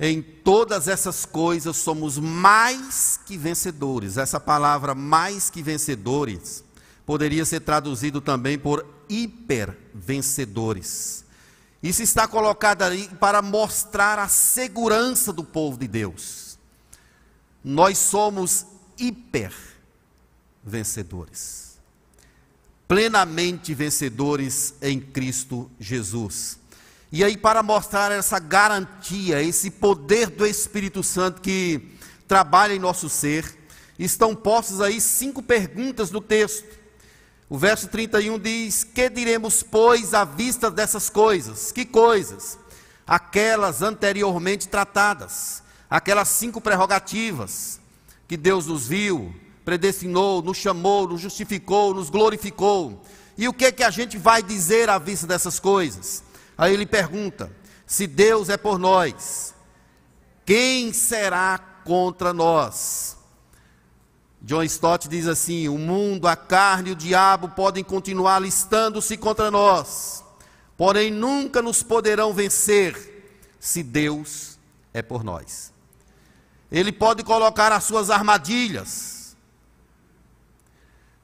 Em 0.00 0.22
todas 0.22 0.88
essas 0.88 1.24
coisas 1.24 1.76
somos 1.76 2.18
mais 2.18 3.20
que 3.24 3.36
vencedores. 3.36 4.16
Essa 4.16 4.40
palavra 4.40 4.92
mais 4.94 5.50
que 5.50 5.62
vencedores 5.62 6.64
poderia 7.04 7.44
ser 7.44 7.60
traduzido 7.60 8.20
também 8.20 8.58
por 8.58 8.86
hipervencedores. 9.08 11.24
Isso 11.82 12.02
está 12.02 12.28
colocado 12.28 12.82
ali 12.82 13.08
para 13.20 13.42
mostrar 13.42 14.18
a 14.18 14.28
segurança 14.28 15.32
do 15.32 15.42
povo 15.42 15.76
de 15.76 15.88
Deus. 15.88 16.56
Nós 17.64 17.98
somos 17.98 18.66
hiper 18.98 19.52
vencedores. 20.64 21.78
Plenamente 22.86 23.74
vencedores 23.74 24.74
em 24.80 25.00
Cristo 25.00 25.68
Jesus. 25.80 26.61
E 27.14 27.22
aí, 27.22 27.36
para 27.36 27.62
mostrar 27.62 28.10
essa 28.10 28.38
garantia, 28.38 29.42
esse 29.42 29.70
poder 29.70 30.30
do 30.30 30.46
Espírito 30.46 31.02
Santo 31.02 31.42
que 31.42 31.90
trabalha 32.26 32.72
em 32.72 32.78
nosso 32.78 33.06
ser, 33.10 33.44
estão 33.98 34.34
postas 34.34 34.80
aí 34.80 34.98
cinco 34.98 35.42
perguntas 35.42 36.10
no 36.10 36.22
texto. 36.22 36.66
O 37.50 37.58
verso 37.58 37.88
31 37.88 38.38
diz: 38.38 38.82
Que 38.82 39.10
diremos, 39.10 39.62
pois, 39.62 40.14
à 40.14 40.24
vista 40.24 40.70
dessas 40.70 41.10
coisas? 41.10 41.70
Que 41.70 41.84
coisas? 41.84 42.58
Aquelas 43.06 43.82
anteriormente 43.82 44.66
tratadas, 44.66 45.62
aquelas 45.90 46.28
cinco 46.28 46.62
prerrogativas 46.62 47.78
que 48.26 48.38
Deus 48.38 48.68
nos 48.68 48.88
viu, 48.88 49.34
predestinou, 49.66 50.40
nos 50.40 50.56
chamou, 50.56 51.06
nos 51.06 51.20
justificou, 51.20 51.92
nos 51.92 52.08
glorificou. 52.08 53.04
E 53.36 53.46
o 53.48 53.52
que 53.52 53.70
que 53.70 53.84
a 53.84 53.90
gente 53.90 54.16
vai 54.16 54.42
dizer 54.42 54.88
à 54.88 54.96
vista 54.96 55.26
dessas 55.26 55.60
coisas? 55.60 56.31
Aí 56.62 56.74
ele 56.74 56.86
pergunta: 56.86 57.50
se 57.84 58.06
Deus 58.06 58.48
é 58.48 58.56
por 58.56 58.78
nós, 58.78 59.52
quem 60.46 60.92
será 60.92 61.58
contra 61.58 62.32
nós? 62.32 63.16
John 64.40 64.62
Stott 64.62 65.08
diz 65.08 65.26
assim: 65.26 65.66
o 65.66 65.76
mundo, 65.76 66.28
a 66.28 66.36
carne 66.36 66.90
e 66.90 66.92
o 66.92 66.96
diabo 66.96 67.48
podem 67.48 67.82
continuar 67.82 68.38
listando-se 68.38 69.16
contra 69.16 69.50
nós, 69.50 70.22
porém 70.76 71.10
nunca 71.10 71.60
nos 71.60 71.82
poderão 71.82 72.32
vencer 72.32 73.50
se 73.58 73.82
Deus 73.82 74.56
é 74.94 75.02
por 75.02 75.24
nós. 75.24 75.72
Ele 76.70 76.92
pode 76.92 77.24
colocar 77.24 77.72
as 77.72 77.82
suas 77.82 78.08
armadilhas, 78.08 79.36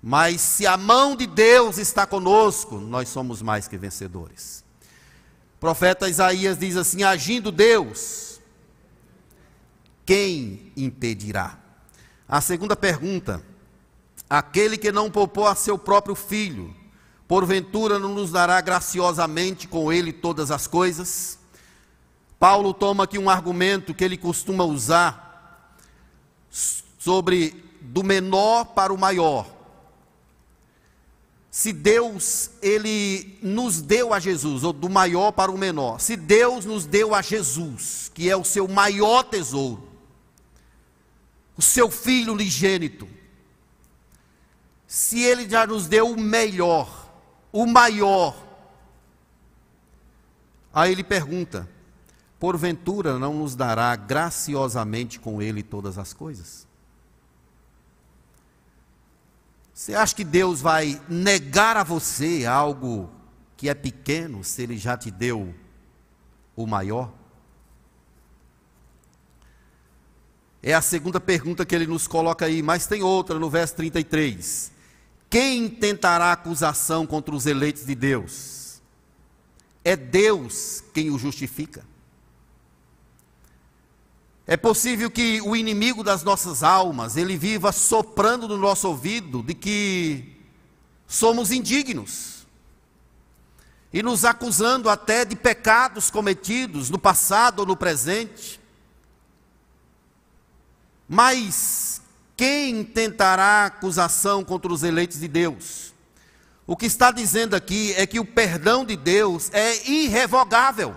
mas 0.03 0.41
se 0.41 0.67
a 0.67 0.77
mão 0.77 1.15
de 1.15 1.29
Deus 1.29 1.79
está 1.79 2.05
conosco, 2.05 2.79
nós 2.81 3.09
somos 3.09 3.41
mais 3.41 3.69
que 3.69 3.79
vencedores. 3.79 4.67
O 5.59 5.61
profeta 5.61 6.09
Isaías 6.09 6.57
diz 6.57 6.77
assim: 6.77 7.03
agindo 7.03 7.51
Deus, 7.51 8.41
quem 10.07 10.73
impedirá? 10.77 11.59
A 12.29 12.41
segunda 12.41 12.77
pergunta: 12.77 13.43
aquele 14.31 14.79
que 14.79 14.93
não 14.93 15.11
poupou 15.11 15.49
a 15.49 15.57
seu 15.57 15.77
próprio 15.77 16.15
filho, 16.15 16.73
porventura 17.27 17.99
não 17.99 18.15
nos 18.15 18.31
dará 18.31 18.61
graciosamente 18.61 19.67
com 19.67 19.93
ele 19.93 20.13
todas 20.13 20.53
as 20.53 20.69
coisas? 20.69 21.41
Paulo 22.39 22.73
toma 22.73 23.03
aqui 23.03 23.19
um 23.19 23.29
argumento 23.29 23.93
que 23.93 24.05
ele 24.05 24.17
costuma 24.17 24.63
usar 24.63 25.75
sobre 27.01 27.65
do 27.81 28.05
menor 28.05 28.67
para 28.67 28.95
o 28.95 28.97
maior. 28.97 29.58
Se 31.51 31.73
Deus 31.73 32.51
ele 32.61 33.39
nos 33.43 33.81
deu 33.81 34.13
a 34.13 34.21
Jesus, 34.21 34.63
ou 34.65 34.73
do 34.73 34.89
maior 34.89 35.33
para 35.33 35.51
o 35.51 35.57
menor, 35.57 35.99
se 35.99 36.17
Deus 36.17 36.65
nos 36.65 36.85
deu 36.85 37.15
a 37.15 37.23
Jesus, 37.23 38.11
que 38.15 38.29
é 38.29 38.37
o 38.37 38.45
seu 38.45 38.69
maior 38.69 39.23
tesouro, 39.23 39.89
o 41.57 41.63
seu 41.63 41.91
filho 41.91 42.35
unigênito, 42.35 43.09
se 44.87 45.23
ele 45.23 45.49
já 45.49 45.67
nos 45.67 45.87
deu 45.87 46.11
o 46.11 46.21
melhor, 46.21 47.11
o 47.51 47.67
maior, 47.67 48.37
aí 50.73 50.93
ele 50.93 51.03
pergunta: 51.03 51.69
porventura 52.39 53.19
não 53.19 53.35
nos 53.35 53.57
dará 53.57 53.97
graciosamente 53.97 55.19
com 55.19 55.41
ele 55.41 55.63
todas 55.63 55.97
as 55.97 56.13
coisas? 56.13 56.68
Você 59.79 59.95
acha 59.95 60.13
que 60.13 60.25
Deus 60.25 60.61
vai 60.61 61.01
negar 61.09 61.77
a 61.77 61.85
você 61.85 62.45
algo 62.45 63.09
que 63.57 63.69
é 63.69 63.75
pequeno, 63.75 64.43
se 64.43 64.61
ele 64.61 64.77
já 64.77 64.97
te 64.97 65.09
deu 65.09 65.55
o 66.57 66.67
maior? 66.67 67.15
É 70.61 70.75
a 70.75 70.83
segunda 70.83 71.21
pergunta 71.21 71.65
que 71.65 71.77
ele 71.77 71.87
nos 71.87 72.09
coloca 72.09 72.47
aí, 72.47 72.61
mas 72.61 72.89
tem 72.89 73.05
outra 73.05 73.39
no 73.39 73.49
verso 73.49 73.77
33. 73.77 74.73
Quem 75.31 75.69
tentará 75.69 76.33
acusação 76.33 77.07
contra 77.07 77.33
os 77.33 77.47
eleitos 77.47 77.87
de 77.87 77.95
Deus? 77.95 78.83
É 79.85 79.95
Deus 79.95 80.83
quem 80.93 81.09
o 81.09 81.17
justifica. 81.17 81.85
É 84.51 84.57
possível 84.57 85.11
que 85.11 85.43
o 85.43 85.55
inimigo 85.55 86.03
das 86.03 86.23
nossas 86.23 86.63
almas, 86.63 87.19
ele 87.19 87.37
viva 87.37 87.71
soprando 87.71 88.49
no 88.49 88.57
nosso 88.57 88.89
ouvido 88.89 89.43
de 89.43 89.53
que 89.53 90.41
somos 91.07 91.53
indignos. 91.53 92.47
E 93.93 94.03
nos 94.03 94.25
acusando 94.25 94.89
até 94.89 95.27
de 95.27 95.37
pecados 95.37 96.11
cometidos 96.11 96.89
no 96.89 96.99
passado 96.99 97.59
ou 97.59 97.67
no 97.67 97.77
presente. 97.77 98.59
Mas 101.07 102.01
quem 102.35 102.83
tentará 102.83 103.67
acusação 103.67 104.43
contra 104.43 104.73
os 104.73 104.83
eleitos 104.83 105.21
de 105.21 105.29
Deus? 105.29 105.93
O 106.67 106.75
que 106.75 106.87
está 106.87 107.11
dizendo 107.11 107.55
aqui 107.55 107.93
é 107.99 108.07
que 108.07 108.19
o 108.19 108.25
perdão 108.25 108.83
de 108.83 108.97
Deus 108.97 109.51
é 109.53 109.91
irrevogável. 109.91 110.97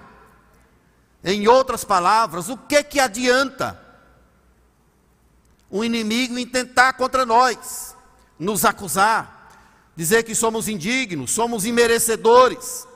Em 1.23 1.47
outras 1.47 1.84
palavras, 1.84 2.49
o 2.49 2.57
que 2.57 2.84
que 2.84 2.99
adianta 2.99 3.79
o 5.69 5.84
inimigo 5.84 6.38
intentar 6.38 6.93
contra 6.93 7.25
nós, 7.25 7.95
nos 8.39 8.65
acusar, 8.65 9.91
dizer 9.95 10.23
que 10.23 10.34
somos 10.34 10.67
indignos, 10.67 11.31
somos 11.31 11.65
imerecedores? 11.65 12.88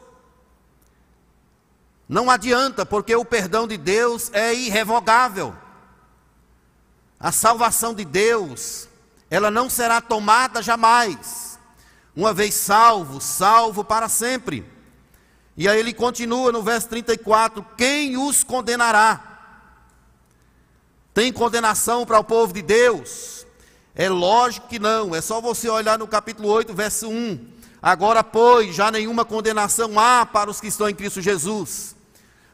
Não 2.08 2.30
adianta, 2.30 2.86
porque 2.86 3.16
o 3.16 3.26
perdão 3.26 3.68
de 3.68 3.78
Deus 3.78 4.32
é 4.34 4.54
irrevogável. 4.54 5.56
A 7.20 7.32
salvação 7.32 7.94
de 7.94 8.06
Deus, 8.06 8.88
ela 9.30 9.50
não 9.50 9.70
será 9.70 10.02
tomada 10.02 10.62
jamais. 10.62 11.60
Uma 12.16 12.34
vez 12.34 12.54
salvo, 12.54 13.20
salvo 13.20 13.84
para 13.84 14.08
sempre. 14.08 14.75
E 15.58 15.68
aí 15.70 15.80
ele 15.80 15.94
continua 15.94 16.52
no 16.52 16.62
verso 16.62 16.90
34: 16.90 17.66
Quem 17.78 18.18
os 18.18 18.44
condenará? 18.44 19.36
Tem 21.14 21.32
condenação 21.32 22.06
para 22.06 22.20
o 22.20 22.24
povo 22.24 22.54
de 22.54 22.62
Deus? 22.62 23.46
É 23.94 24.10
lógico 24.10 24.68
que 24.68 24.78
não, 24.78 25.16
é 25.16 25.22
só 25.22 25.40
você 25.40 25.70
olhar 25.70 25.98
no 25.98 26.08
capítulo 26.08 26.50
8, 26.50 26.74
verso 26.74 27.08
1. 27.08 27.48
Agora, 27.82 28.24
pois, 28.24 28.76
já 28.76 28.92
nenhuma 28.92 29.24
condenação 29.24 29.98
há 29.98 30.26
para 30.26 30.50
os 30.50 30.60
que 30.60 30.68
estão 30.68 30.90
em 30.90 30.96
Cristo 30.96 31.22
Jesus. 31.22 31.96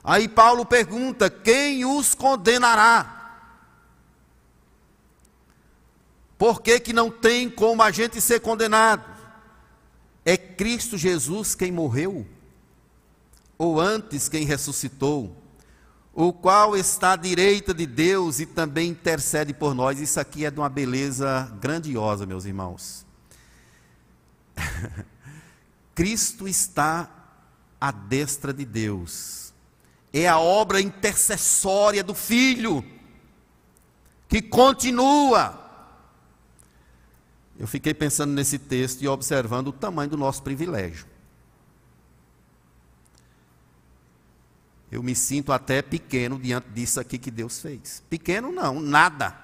Aí 0.04 0.28
Paulo 0.28 0.66
pergunta: 0.66 1.30
Quem 1.30 1.86
os 1.86 2.14
condenará? 2.14 3.18
Por 6.38 6.62
que, 6.62 6.80
que 6.80 6.92
não 6.92 7.10
tem 7.10 7.50
como 7.50 7.84
a 7.84 7.92
gente 7.92 8.20
ser 8.20 8.40
condenado? 8.40 9.04
É 10.26 10.36
Cristo 10.36 10.98
Jesus 10.98 11.56
quem 11.56 11.72
morreu, 11.72 12.26
ou 13.62 13.80
antes 13.80 14.28
quem 14.28 14.44
ressuscitou, 14.44 15.38
o 16.12 16.34
qual 16.34 16.76
está 16.76 17.14
à 17.14 17.16
direita 17.16 17.76
de 17.76 17.86
Deus 17.86 18.40
e 18.40 18.48
também 18.48 18.90
intercede 18.90 19.54
por 19.54 19.76
nós. 19.76 20.00
Isso 20.00 20.20
aqui 20.20 20.46
é 20.46 20.50
de 20.50 20.60
uma 20.60 20.68
beleza 20.68 21.56
grandiosa, 21.62 22.26
meus 22.26 22.46
irmãos. 22.46 23.06
Cristo 25.94 26.48
está 26.48 27.08
à 27.80 27.92
destra 27.92 28.52
de 28.52 28.66
Deus. 28.66 29.54
É 30.12 30.28
a 30.28 30.40
obra 30.40 30.82
intercessória 30.82 32.04
do 32.04 32.16
Filho 32.16 32.84
que 34.28 34.42
continua 34.42 35.62
eu 37.60 37.68
fiquei 37.68 37.94
pensando 37.94 38.34
nesse 38.34 38.58
texto 38.58 39.04
e 39.04 39.08
observando 39.08 39.68
o 39.68 39.72
tamanho 39.72 40.10
do 40.10 40.18
nosso 40.18 40.42
privilégio. 40.42 41.06
Eu 44.92 45.02
me 45.02 45.16
sinto 45.16 45.54
até 45.54 45.82
pequeno 45.82 46.38
diante 46.38 46.68
disso 46.70 47.00
aqui 47.00 47.18
que 47.18 47.32
Deus 47.32 47.62
fez. 47.62 48.04
Pequeno 48.10 48.52
não, 48.52 48.80
nada. 48.80 49.36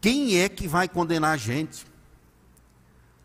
Quem 0.00 0.38
é 0.40 0.48
que 0.48 0.66
vai 0.66 0.88
condenar 0.88 1.34
a 1.34 1.36
gente? 1.36 1.86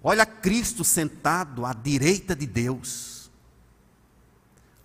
Olha 0.04 0.26
Cristo 0.26 0.84
sentado 0.84 1.65
à 1.65 1.74
direita 1.74 2.36
de 2.36 2.46
Deus, 2.46 3.32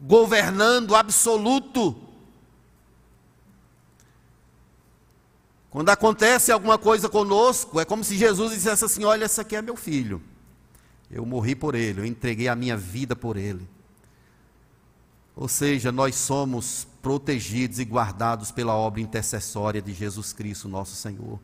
governando 0.00 0.94
absoluto 0.94 2.08
Quando 5.70 5.90
acontece 5.90 6.50
alguma 6.50 6.78
coisa 6.78 7.08
conosco, 7.08 7.78
é 7.78 7.84
como 7.84 8.02
se 8.02 8.16
Jesus 8.16 8.52
dissesse 8.52 8.84
assim: 8.84 9.04
Olha, 9.04 9.26
esse 9.26 9.40
aqui 9.40 9.54
é 9.54 9.62
meu 9.62 9.76
filho. 9.76 10.22
Eu 11.10 11.24
morri 11.24 11.54
por 11.54 11.74
ele, 11.74 12.00
eu 12.00 12.04
entreguei 12.04 12.48
a 12.48 12.54
minha 12.54 12.76
vida 12.76 13.16
por 13.16 13.36
ele. 13.36 13.68
Ou 15.34 15.48
seja, 15.48 15.92
nós 15.92 16.16
somos 16.16 16.86
protegidos 17.00 17.78
e 17.78 17.84
guardados 17.84 18.50
pela 18.50 18.74
obra 18.74 19.00
intercessória 19.00 19.80
de 19.80 19.94
Jesus 19.94 20.32
Cristo, 20.32 20.68
nosso 20.68 20.96
Senhor. 20.96 21.38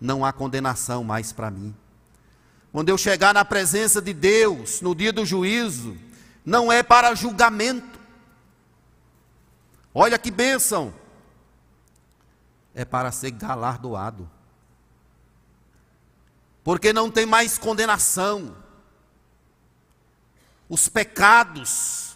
Não 0.00 0.24
há 0.24 0.32
condenação 0.32 1.02
mais 1.02 1.32
para 1.32 1.50
mim. 1.50 1.74
Quando 2.70 2.90
eu 2.90 2.98
chegar 2.98 3.32
na 3.32 3.44
presença 3.44 4.00
de 4.00 4.12
Deus, 4.12 4.80
no 4.80 4.94
dia 4.94 5.12
do 5.12 5.24
juízo, 5.24 5.96
não 6.44 6.70
é 6.70 6.82
para 6.82 7.14
julgamento. 7.14 7.98
Olha 9.94 10.18
que 10.18 10.30
bênção 10.30 10.92
é 12.74 12.84
para 12.84 13.10
ser 13.10 13.30
galardoado. 13.32 14.30
Porque 16.62 16.92
não 16.92 17.10
tem 17.10 17.26
mais 17.26 17.58
condenação. 17.58 18.54
Os 20.68 20.88
pecados 20.88 22.08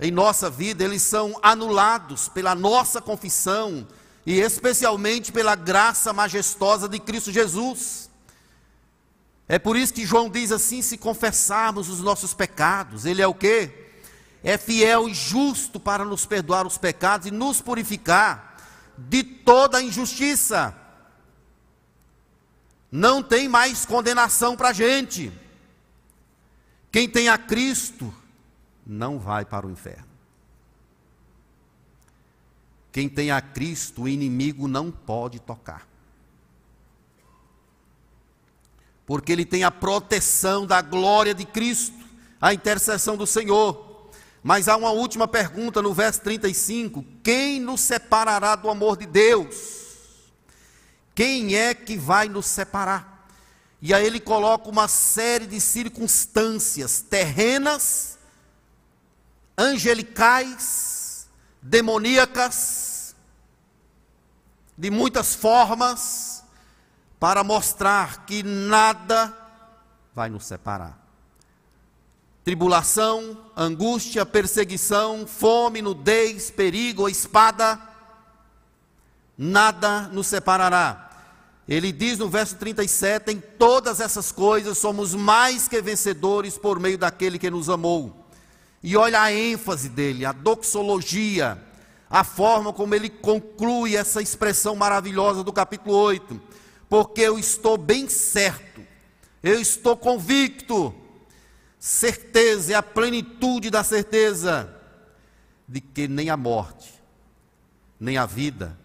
em 0.00 0.10
nossa 0.10 0.48
vida, 0.48 0.84
eles 0.84 1.02
são 1.02 1.38
anulados 1.42 2.28
pela 2.28 2.54
nossa 2.54 3.00
confissão 3.00 3.86
e 4.24 4.38
especialmente 4.40 5.32
pela 5.32 5.56
graça 5.56 6.12
majestosa 6.12 6.88
de 6.88 7.00
Cristo 7.00 7.32
Jesus. 7.32 8.08
É 9.48 9.58
por 9.58 9.76
isso 9.76 9.94
que 9.94 10.06
João 10.06 10.28
diz 10.28 10.52
assim: 10.52 10.82
se 10.82 10.98
confessarmos 10.98 11.88
os 11.88 12.00
nossos 12.00 12.32
pecados, 12.32 13.06
Ele 13.06 13.22
é 13.22 13.26
o 13.26 13.34
que? 13.34 13.70
É 14.44 14.56
fiel 14.56 15.08
e 15.08 15.14
justo 15.14 15.80
para 15.80 16.04
nos 16.04 16.26
perdoar 16.26 16.66
os 16.66 16.78
pecados 16.78 17.26
e 17.26 17.30
nos 17.30 17.60
purificar 17.60 18.56
de 18.96 19.24
toda 19.24 19.82
injustiça. 19.82 20.76
Não 22.90 23.22
tem 23.22 23.48
mais 23.48 23.84
condenação 23.84 24.56
para 24.56 24.68
a 24.68 24.72
gente. 24.72 25.32
Quem 26.98 27.08
tem 27.08 27.28
a 27.28 27.38
Cristo 27.38 28.12
não 28.84 29.20
vai 29.20 29.44
para 29.44 29.64
o 29.64 29.70
inferno. 29.70 30.08
Quem 32.90 33.08
tem 33.08 33.30
a 33.30 33.40
Cristo, 33.40 34.02
o 34.02 34.08
inimigo 34.08 34.66
não 34.66 34.90
pode 34.90 35.38
tocar. 35.38 35.86
Porque 39.06 39.30
ele 39.30 39.44
tem 39.44 39.62
a 39.62 39.70
proteção 39.70 40.66
da 40.66 40.82
glória 40.82 41.32
de 41.32 41.44
Cristo, 41.44 42.04
a 42.40 42.52
intercessão 42.52 43.16
do 43.16 43.28
Senhor. 43.28 44.10
Mas 44.42 44.66
há 44.66 44.76
uma 44.76 44.90
última 44.90 45.28
pergunta 45.28 45.80
no 45.80 45.94
verso 45.94 46.20
35: 46.22 47.04
quem 47.22 47.60
nos 47.60 47.80
separará 47.80 48.56
do 48.56 48.68
amor 48.68 48.96
de 48.96 49.06
Deus? 49.06 50.34
Quem 51.14 51.54
é 51.54 51.76
que 51.76 51.96
vai 51.96 52.28
nos 52.28 52.46
separar? 52.46 53.17
E 53.80 53.94
aí 53.94 54.04
ele 54.04 54.18
coloca 54.18 54.68
uma 54.68 54.88
série 54.88 55.46
de 55.46 55.60
circunstâncias 55.60 57.00
terrenas, 57.00 58.18
angelicais, 59.56 61.28
demoníacas, 61.62 63.14
de 64.76 64.90
muitas 64.90 65.34
formas, 65.34 66.44
para 67.20 67.44
mostrar 67.44 68.26
que 68.26 68.42
nada 68.42 69.36
vai 70.14 70.28
nos 70.28 70.44
separar. 70.44 70.98
Tribulação, 72.44 73.50
angústia, 73.56 74.24
perseguição, 74.24 75.26
fome, 75.26 75.82
nudez, 75.82 76.50
perigo, 76.50 77.08
espada, 77.08 77.80
nada 79.36 80.02
nos 80.08 80.26
separará 80.26 81.07
ele 81.68 81.92
diz 81.92 82.18
no 82.18 82.30
verso 82.30 82.56
37: 82.56 83.30
Em 83.30 83.40
todas 83.40 84.00
essas 84.00 84.32
coisas 84.32 84.78
somos 84.78 85.14
mais 85.14 85.68
que 85.68 85.82
vencedores 85.82 86.56
por 86.56 86.80
meio 86.80 86.96
daquele 86.96 87.38
que 87.38 87.50
nos 87.50 87.68
amou. 87.68 88.26
E 88.82 88.96
olha 88.96 89.20
a 89.20 89.32
ênfase 89.32 89.90
dele, 89.90 90.24
a 90.24 90.32
doxologia, 90.32 91.62
a 92.08 92.24
forma 92.24 92.72
como 92.72 92.94
ele 92.94 93.10
conclui 93.10 93.96
essa 93.96 94.22
expressão 94.22 94.74
maravilhosa 94.74 95.44
do 95.44 95.52
capítulo 95.52 95.94
8. 95.94 96.40
Porque 96.88 97.20
eu 97.20 97.38
estou 97.38 97.76
bem 97.76 98.08
certo, 98.08 98.80
eu 99.42 99.60
estou 99.60 99.94
convicto, 99.94 100.94
certeza 101.78 102.72
é 102.72 102.76
a 102.76 102.82
plenitude 102.82 103.68
da 103.68 103.84
certeza 103.84 104.74
de 105.68 105.82
que 105.82 106.08
nem 106.08 106.30
a 106.30 106.36
morte, 106.36 106.94
nem 108.00 108.16
a 108.16 108.24
vida, 108.24 108.78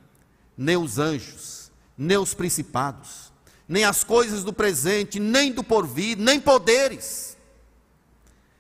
nem 0.58 0.76
os 0.76 1.00
anjos, 1.00 1.63
nem 1.98 2.18
os 2.18 2.34
principados, 2.34 3.32
nem 3.68 3.84
as 3.84 4.04
coisas 4.04 4.44
do 4.44 4.52
presente, 4.52 5.20
nem 5.20 5.52
do 5.52 5.64
porvir, 5.64 6.18
nem 6.18 6.40
poderes. 6.40 7.38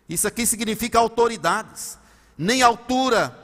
Isso 0.08 0.28
aqui 0.28 0.46
significa 0.46 1.00
autoridades, 1.00 1.98
nem 2.38 2.62
altura, 2.62 3.38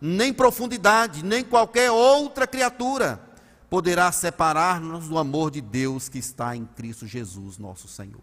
nem 0.00 0.32
profundidade, 0.32 1.24
nem 1.24 1.44
qualquer 1.44 1.90
outra 1.90 2.46
criatura 2.46 3.20
poderá 3.70 4.12
separar-nos 4.12 5.08
do 5.08 5.16
amor 5.16 5.50
de 5.50 5.60
Deus 5.60 6.08
que 6.08 6.18
está 6.18 6.54
em 6.54 6.66
Cristo 6.66 7.06
Jesus, 7.06 7.56
nosso 7.56 7.88
Senhor. 7.88 8.20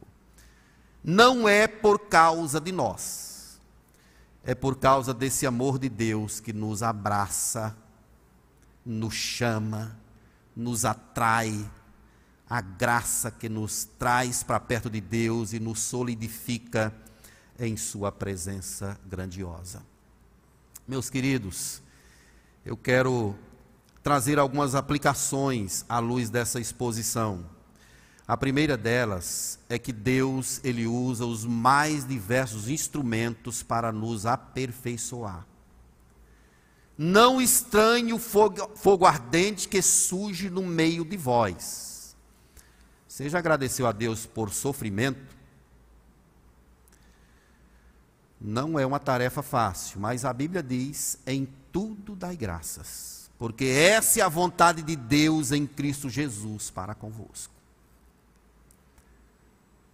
Não 1.04 1.50
é 1.50 1.68
por 1.68 2.08
causa 2.08 2.60
de 2.62 2.72
nós, 2.72 3.60
é 4.44 4.54
por 4.54 4.76
causa 4.76 5.14
desse 5.14 5.48
amor 5.48 5.80
de 5.80 5.90
Deus 5.90 6.40
que 6.40 6.54
nos 6.54 6.84
abraça, 6.84 7.76
nos 8.86 9.16
chama, 9.16 9.98
nos 10.60 10.86
atrai, 10.86 11.70
a 12.50 12.62
graça 12.62 13.32
que 13.32 13.48
nos 13.48 13.86
traz 13.98 14.44
para 14.44 14.60
perto 14.60 14.90
de 14.90 15.00
Deus 15.00 15.54
e 15.54 15.60
nos 15.60 15.80
solidifica 15.80 16.94
em 17.60 17.78
Sua 17.78 18.12
presença 18.12 19.00
grandiosa. 19.06 19.82
Meus 20.88 21.10
queridos, 21.10 21.82
eu 22.66 22.76
quero 22.76 23.36
trazer 24.04 24.40
algumas 24.40 24.76
aplicações 24.76 25.86
à 25.88 26.00
luz 26.00 26.30
dessa 26.30 26.60
exposição. 26.60 27.46
A 28.28 28.36
primeira 28.38 28.78
delas 28.78 29.60
é 29.70 29.80
que 29.80 29.92
Deus 29.92 30.60
ele 30.64 30.88
usa 30.88 31.26
os 31.26 31.46
mais 31.46 32.06
diversos 32.06 32.70
instrumentos 32.70 33.64
para 33.64 33.92
nos 33.92 34.26
aperfeiçoar. 34.26 35.49
Não 37.02 37.40
estranhe 37.40 38.12
o 38.12 38.20
fogo, 38.20 38.70
fogo 38.76 39.06
ardente 39.06 39.70
que 39.70 39.82
surge 39.82 40.50
no 40.50 40.66
meio 40.66 41.06
de 41.06 41.16
vós. 41.16 42.14
Você 43.08 43.30
já 43.30 43.40
agradeceu 43.40 43.88
a 43.88 43.94
Deus 43.94 44.26
por 44.26 44.50
sofrimento? 44.50 45.34
Não 48.40 48.78
é 48.78 48.86
uma 48.86 49.00
tarefa 49.00 49.42
fácil, 49.42 50.02
mas 50.02 50.26
a 50.26 50.34
Bíblia 50.34 50.62
diz: 50.62 51.18
em 51.26 51.48
tudo 51.72 52.18
dai 52.18 52.36
graças, 52.36 53.32
porque 53.40 53.64
essa 53.64 54.20
é 54.20 54.22
a 54.22 54.28
vontade 54.28 54.82
de 54.82 54.98
Deus 54.98 55.54
em 55.54 55.66
Cristo 55.66 56.10
Jesus 56.10 56.70
para 56.70 56.94
convosco. 56.94 57.54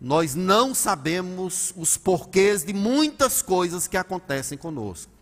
Nós 0.02 0.34
não 0.34 0.74
sabemos 0.74 1.72
os 1.78 1.98
porquês 1.98 2.66
de 2.66 2.74
muitas 2.74 3.44
coisas 3.44 3.88
que 3.88 3.96
acontecem 3.96 4.58
conosco. 4.58 5.15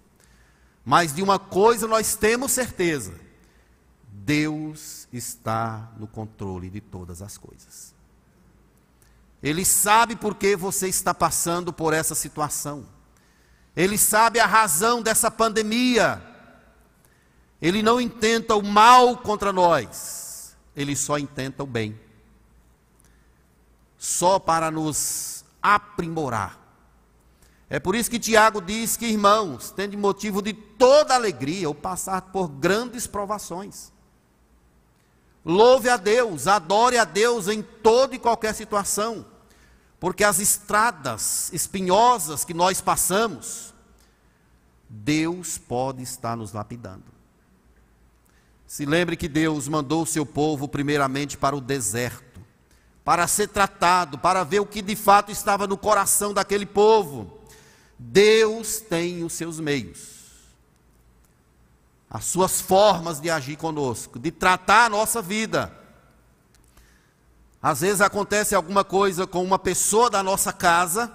Mas 0.86 1.14
de 1.14 1.22
uma 1.22 1.40
coisa 1.40 1.88
nós 1.88 2.16
temos 2.16 2.52
certeza: 2.52 3.14
Deus 4.08 5.08
está 5.12 5.92
no 5.98 6.08
controle 6.08 6.70
de 6.70 6.82
todas 6.82 7.22
as 7.22 7.38
coisas. 7.38 7.94
Ele 9.42 9.66
sabe 9.66 10.16
por 10.16 10.36
que 10.36 10.56
você 10.56 10.88
está 10.88 11.14
passando 11.14 11.74
por 11.74 11.94
essa 11.94 12.16
situação. 12.16 12.86
Ele 13.76 13.98
sabe 13.98 14.40
a 14.40 14.46
razão 14.46 15.02
dessa 15.02 15.30
pandemia. 15.30 16.22
Ele 17.62 17.82
não 17.82 18.00
intenta 18.00 18.56
o 18.56 18.62
mal 18.62 19.18
contra 19.18 19.54
nós, 19.54 20.56
ele 20.76 20.96
só 20.96 21.18
intenta 21.18 21.64
o 21.64 21.68
bem. 21.68 21.98
Só 23.98 24.38
para 24.38 24.70
nos 24.70 25.46
aprimorar 25.62 26.63
é 27.74 27.80
por 27.80 27.96
isso 27.96 28.12
que 28.12 28.20
Tiago 28.20 28.62
diz 28.62 28.96
que, 28.96 29.08
irmãos, 29.08 29.72
tende 29.72 29.98
motivo 29.98 30.44
de 30.44 30.54
toda 30.54 31.16
alegria 31.16 31.68
ou 31.68 31.74
passar 31.74 32.22
por 32.22 32.48
grandes 32.48 33.08
provações. 33.08 33.92
Louve 35.44 35.90
a 35.90 35.98
Deus, 35.98 36.46
adore 36.46 37.00
a 37.00 37.04
Deus 37.04 37.48
em 37.48 37.64
toda 37.64 38.14
e 38.14 38.20
qualquer 38.20 38.54
situação, 38.54 39.26
porque 40.00 40.24
as 40.24 40.38
estradas 40.38 41.52
espinhosas 41.52 42.46
que 42.46 42.54
nós 42.54 42.80
passamos, 42.80 43.74
Deus 44.88 45.58
pode 45.58 46.04
estar 46.04 46.38
nos 46.38 46.54
lapidando. 46.54 47.06
Se 48.68 48.86
lembre 48.86 49.18
que 49.18 49.28
Deus 49.28 49.68
mandou 49.68 50.04
o 50.04 50.08
seu 50.08 50.28
povo 50.28 50.68
primeiramente 50.68 51.40
para 51.40 51.56
o 51.56 51.60
deserto, 51.60 52.40
para 53.04 53.26
ser 53.26 53.48
tratado, 53.48 54.20
para 54.20 54.44
ver 54.44 54.60
o 54.60 54.66
que 54.68 54.84
de 54.84 54.96
fato 54.96 55.32
estava 55.32 55.66
no 55.66 55.76
coração 55.76 56.36
daquele 56.36 56.68
povo. 56.68 57.42
Deus 57.98 58.80
tem 58.80 59.24
os 59.24 59.34
seus 59.34 59.60
meios, 59.60 60.22
as 62.10 62.26
suas 62.26 62.60
formas 62.62 63.20
de 63.20 63.30
agir 63.30 63.56
conosco, 63.56 64.20
de 64.20 64.32
tratar 64.32 64.86
a 64.86 64.90
nossa 64.90 65.22
vida. 65.22 65.76
Às 67.62 67.82
vezes 67.82 68.02
acontece 68.02 68.54
alguma 68.54 68.84
coisa 68.84 69.26
com 69.26 69.44
uma 69.44 69.58
pessoa 69.58 70.10
da 70.10 70.22
nossa 70.22 70.52
casa 70.52 71.12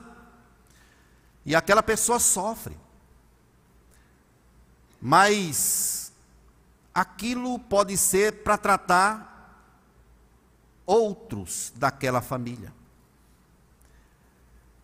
e 1.45 1.55
aquela 1.55 1.83
pessoa 1.83 2.19
sofre. 2.19 2.77
Mas 5.01 6.11
aquilo 6.95 7.59
pode 7.59 7.97
ser 7.97 8.43
para 8.43 8.57
tratar 8.57 9.29
outros 10.87 11.73
daquela 11.77 12.23
família. 12.23 12.73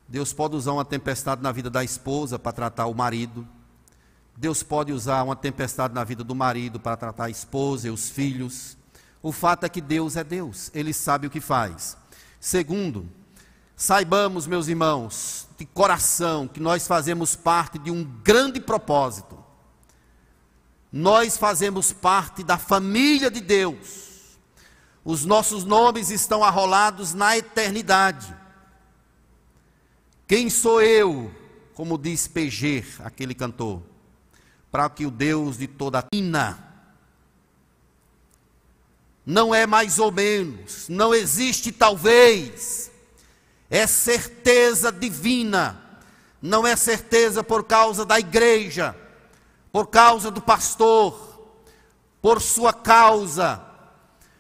Deus 0.09 0.33
pode 0.33 0.55
usar 0.55 0.73
uma 0.73 0.85
tempestade 0.85 1.43
na 1.43 1.51
vida 1.51 1.71
da 1.71 1.83
esposa 1.83 2.39
para 2.39 2.53
tratar 2.53 2.87
o 2.87 2.95
marido. 2.95 3.47
Deus 4.37 4.63
pode 4.63 4.93
usar 4.93 5.23
uma 5.23 5.37
tempestade 5.37 5.95
na 5.95 6.05
vida 6.05 6.25
do 6.25 6.35
marido 6.35 6.79
para 6.81 6.97
tratar 6.97 7.25
a 7.25 7.31
esposa 7.31 7.89
e 7.89 7.91
os 7.91 8.11
filhos. 8.11 8.77
O 9.23 9.33
fato 9.33 9.65
é 9.65 9.69
que 9.69 9.81
Deus 9.81 10.17
é 10.17 10.25
Deus, 10.25 10.71
Ele 10.75 10.93
sabe 10.93 11.27
o 11.27 11.31
que 11.31 11.41
faz. 11.41 11.97
Segundo, 12.39 13.09
saibamos, 13.77 14.47
meus 14.47 14.69
irmãos, 14.69 15.49
de 15.57 15.65
coração, 15.65 16.47
que 16.47 16.61
nós 16.61 16.87
fazemos 16.87 17.35
parte 17.35 17.79
de 17.79 17.91
um 17.91 18.05
grande 18.05 18.61
propósito. 18.61 19.43
Nós 20.93 21.39
fazemos 21.39 21.93
parte 21.93 22.45
da 22.45 22.59
família 22.59 23.31
de 23.31 23.41
Deus. 23.41 24.37
Os 25.05 25.25
nossos 25.25 25.65
nomes 25.65 26.11
estão 26.11 26.45
arrolados 26.45 27.15
na 27.15 27.37
eternidade. 27.37 28.35
Quem 30.35 30.51
sou 30.51 30.83
eu, 30.83 31.31
como 31.75 31.97
diz 31.97 32.27
Peger, 32.27 32.85
aquele 33.05 33.37
cantor, 33.37 33.81
para 34.69 34.91
que 34.91 35.07
o 35.07 35.11
Deus 35.13 35.59
de 35.59 35.69
toda 35.69 36.01
a 36.01 36.05
ina 36.13 36.75
não 39.25 39.55
é 39.55 39.65
mais 39.65 40.01
ou 40.01 40.11
menos, 40.11 40.89
não 40.89 41.15
existe 41.15 41.71
talvez, 41.71 42.91
é 43.71 43.87
certeza 43.87 44.91
divina, 44.91 45.81
não 46.43 46.67
é 46.67 46.75
certeza 46.75 47.45
por 47.45 47.63
causa 47.63 48.05
da 48.05 48.19
igreja, 48.19 48.93
por 49.71 49.87
causa 49.87 50.33
do 50.33 50.43
pastor, 50.43 51.49
por 52.21 52.43
sua 52.43 52.73
causa. 52.73 53.65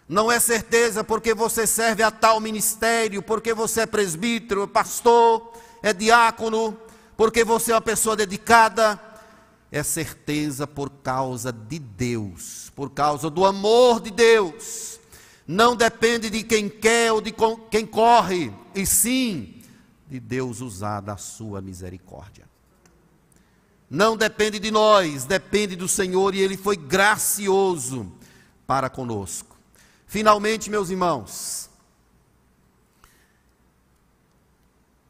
Não 0.08 0.28
é 0.30 0.40
certeza 0.40 1.04
porque 1.04 1.32
você 1.34 1.68
serve 1.68 2.02
a 2.02 2.10
tal 2.10 2.40
ministério, 2.40 3.22
porque 3.22 3.54
você 3.54 3.82
é 3.82 3.86
presbítero, 3.86 4.66
pastor, 4.66 5.53
é 5.84 5.92
diácono, 5.92 6.74
porque 7.14 7.44
você 7.44 7.70
é 7.70 7.74
uma 7.74 7.80
pessoa 7.82 8.16
dedicada. 8.16 8.98
É 9.70 9.82
certeza 9.82 10.66
por 10.66 10.88
causa 10.88 11.52
de 11.52 11.78
Deus, 11.78 12.72
por 12.74 12.88
causa 12.90 13.28
do 13.28 13.44
amor 13.44 14.00
de 14.00 14.10
Deus. 14.10 14.98
Não 15.46 15.76
depende 15.76 16.30
de 16.30 16.42
quem 16.42 16.70
quer 16.70 17.12
ou 17.12 17.20
de 17.20 17.34
quem 17.70 17.84
corre, 17.84 18.50
e 18.74 18.86
sim 18.86 19.62
de 20.08 20.18
Deus 20.18 20.62
usar 20.62 21.00
da 21.00 21.18
sua 21.18 21.60
misericórdia. 21.60 22.48
Não 23.90 24.16
depende 24.16 24.58
de 24.58 24.70
nós, 24.70 25.26
depende 25.26 25.76
do 25.76 25.86
Senhor 25.86 26.34
e 26.34 26.40
Ele 26.40 26.56
foi 26.56 26.78
gracioso 26.78 28.10
para 28.66 28.88
conosco. 28.88 29.54
Finalmente, 30.06 30.70
meus 30.70 30.88
irmãos, 30.88 31.68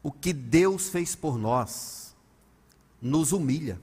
o 0.05 0.11
que 0.11 0.31
Deus 0.31 0.87
fez 0.87 1.15
por 1.15 1.35
nós 1.35 2.15
nos 3.01 3.31
humilha, 3.31 3.81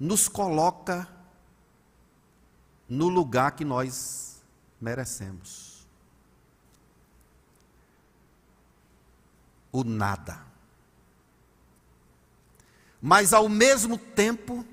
nos 0.00 0.26
coloca 0.26 1.06
no 2.88 3.10
lugar 3.10 3.52
que 3.52 3.62
nós 3.62 4.42
merecemos. 4.80 5.76
o 9.70 9.84
nada. 9.84 10.40
Mas 13.02 13.34
ao 13.34 13.46
mesmo 13.46 13.98
tempo, 13.98 14.64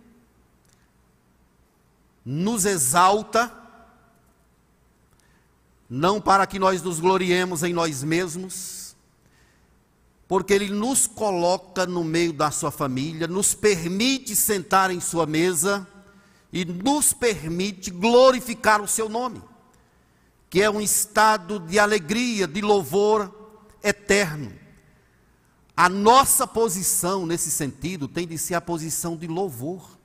nos 2.24 2.64
exalta, 2.64 3.63
não 5.90 6.20
para 6.20 6.48
que 6.48 6.58
nós 6.58 6.82
nos 6.82 7.00
gloriemos 7.00 7.64
em 7.64 7.74
nós 7.74 8.04
mesmos, 8.04 8.96
porque 10.28 10.54
Ele 10.54 10.70
nos 10.70 11.06
coloca 11.06 11.86
no 11.86 12.04
meio 12.04 12.34
da 12.34 12.50
sua 12.50 12.72
família, 12.72 13.28
nos 13.28 13.54
permite 13.54 14.36
sentar 14.36 14.90
em 14.90 15.00
Sua 15.00 15.26
mesa 15.26 15.88
e 16.52 16.66
nos 16.66 17.14
permite 17.14 17.92
glorificar 17.92 18.82
o 18.82 18.88
Seu 18.88 19.08
nome, 19.08 19.42
que 20.50 20.62
é 20.62 20.70
um 20.70 20.82
estado 20.82 21.60
de 21.60 21.78
alegria, 21.78 22.48
de 22.48 22.62
louvor 22.62 23.32
eterno. 23.84 24.54
A 25.76 25.90
nossa 25.90 26.46
posição 26.46 27.26
nesse 27.26 27.50
sentido 27.50 28.08
tem 28.08 28.28
de 28.28 28.38
ser 28.38 28.54
a 28.56 28.62
posição 28.62 29.18
de 29.18 29.28
louvor 29.28 29.98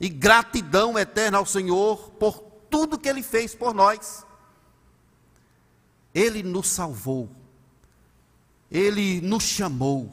e 0.00 0.08
gratidão 0.08 0.98
eterna 0.98 1.38
ao 1.38 1.46
Senhor 1.46 2.10
por 2.18 2.40
tudo 2.70 2.98
que 2.98 3.08
Ele 3.08 3.22
fez 3.22 3.54
por 3.54 3.74
nós. 3.74 4.24
Ele 6.14 6.42
nos 6.42 6.68
salvou, 6.68 7.30
Ele 8.70 9.20
nos 9.20 9.44
chamou, 9.44 10.12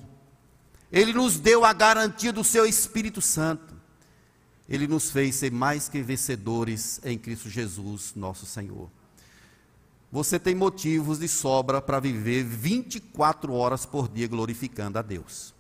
Ele 0.92 1.14
nos 1.14 1.40
deu 1.40 1.66
a 1.66 1.74
garantia 1.74 2.32
do 2.32 2.44
Seu 2.44 2.66
Espírito 2.66 3.22
Santo, 3.22 3.76
Ele 4.68 4.88
nos 4.88 5.12
fez 5.12 5.36
ser 5.36 5.52
mais 5.52 5.90
que 5.90 6.02
vencedores 6.02 7.00
em 7.04 7.18
Cristo 7.18 7.50
Jesus, 7.50 8.14
nosso 8.16 8.46
Senhor 8.46 8.90
você 10.12 10.40
tem 10.40 10.56
motivos 10.56 11.20
de 11.20 11.28
sobra 11.28 11.82
para 11.82 12.00
viver 12.00 12.44
24 12.44 13.54
horas 13.54 13.86
por 13.86 14.10
dia 14.10 14.28
glorificando 14.28 14.98
a 14.98 15.02
Deus. 15.02 15.54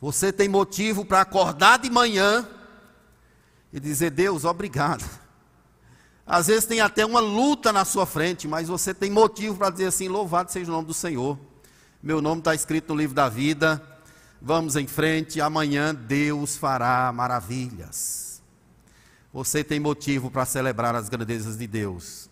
Você 0.00 0.30
tem 0.30 0.48
motivo 0.48 1.04
para 1.04 1.22
acordar 1.22 1.78
de 1.78 1.88
manhã 1.88 2.46
e 3.72 3.80
dizer: 3.80 4.10
Deus, 4.10 4.44
obrigado. 4.44 5.04
Às 6.26 6.46
vezes 6.46 6.64
tem 6.64 6.80
até 6.80 7.04
uma 7.04 7.20
luta 7.20 7.72
na 7.72 7.84
sua 7.84 8.06
frente, 8.06 8.48
mas 8.48 8.68
você 8.68 8.94
tem 8.94 9.10
motivo 9.10 9.56
para 9.56 9.70
dizer 9.70 9.86
assim: 9.86 10.08
Louvado 10.08 10.50
seja 10.50 10.70
o 10.70 10.74
nome 10.74 10.86
do 10.86 10.94
Senhor. 10.94 11.38
Meu 12.02 12.20
nome 12.20 12.40
está 12.40 12.54
escrito 12.54 12.92
no 12.92 13.00
livro 13.00 13.14
da 13.14 13.28
vida. 13.28 13.82
Vamos 14.40 14.76
em 14.76 14.86
frente, 14.86 15.40
amanhã 15.40 15.94
Deus 15.94 16.56
fará 16.56 17.10
maravilhas 17.12 18.24
você 19.34 19.64
tem 19.64 19.80
motivo 19.80 20.30
para 20.30 20.46
celebrar 20.46 20.94
as 20.94 21.08
grandezas 21.08 21.58
de 21.58 21.66
Deus. 21.66 22.30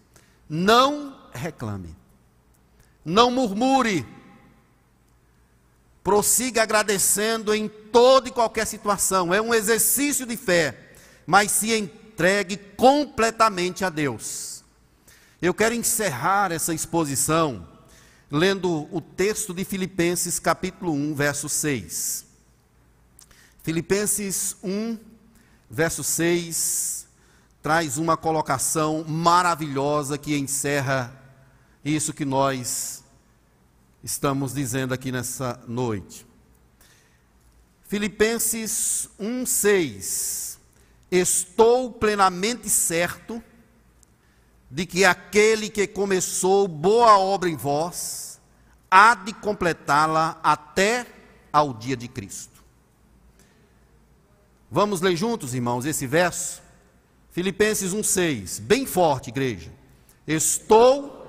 Não 0.49 1.19
reclame. 1.33 1.97
Não 3.05 3.29
murmure. 3.29 4.07
Prossiga 6.05 6.63
agradecendo 6.63 7.53
em 7.53 7.67
toda 7.67 8.29
e 8.29 8.33
qualquer 8.33 8.69
situação. 8.69 9.35
É 9.35 9.43
um 9.43 9.53
exercício 9.53 10.25
de 10.25 10.37
fé, 10.37 10.93
mas 11.27 11.51
se 11.51 11.73
entregue 12.13 12.59
completamente 12.77 13.85
a 13.87 13.89
Deus. 13.89 14.63
Eu 15.41 15.55
quero 15.55 15.75
encerrar 15.75 16.53
essa 16.53 16.75
exposição 16.75 17.67
lendo 18.31 18.87
o 18.95 19.01
texto 19.01 19.55
de 19.55 19.65
Filipenses 19.65 20.39
capítulo 20.39 20.93
1, 20.93 21.15
verso 21.15 21.49
6. 21.49 22.27
Filipenses 23.63 24.57
1, 24.63 24.99
verso 25.71 26.05
6, 26.05 27.07
traz 27.63 27.97
uma 27.97 28.17
colocação 28.17 29.05
maravilhosa 29.05 30.19
que 30.19 30.37
encerra 30.37 31.19
isso 31.85 32.13
que 32.13 32.25
nós 32.25 33.03
estamos 34.05 34.53
dizendo 34.53 34.93
aqui 34.93 35.11
nessa 35.11 35.59
noite. 35.67 36.27
Filipenses 37.89 39.09
1:6 39.19 40.52
Estou 41.13 41.93
plenamente 41.93 42.71
certo 42.71 43.45
de 44.71 44.87
que 44.87 45.05
aquele 45.05 45.69
que 45.69 45.87
começou 45.87 46.67
boa 46.67 47.19
obra 47.19 47.51
em 47.51 47.57
vós 47.57 48.41
há 48.91 49.15
de 49.15 49.35
completá-la 49.35 50.41
até 50.43 51.07
ao 51.53 51.75
dia 51.75 51.95
de 51.95 52.09
Cristo. 52.09 52.65
Vamos 54.71 55.03
ler 55.03 55.15
juntos, 55.15 55.53
irmãos, 55.53 55.85
esse 55.85 56.07
verso? 56.07 56.63
Filipenses 57.31 57.93
1,6, 57.93 58.59
bem 58.63 58.87
forte, 58.87 59.29
igreja. 59.29 59.71
Estou. 60.27 61.22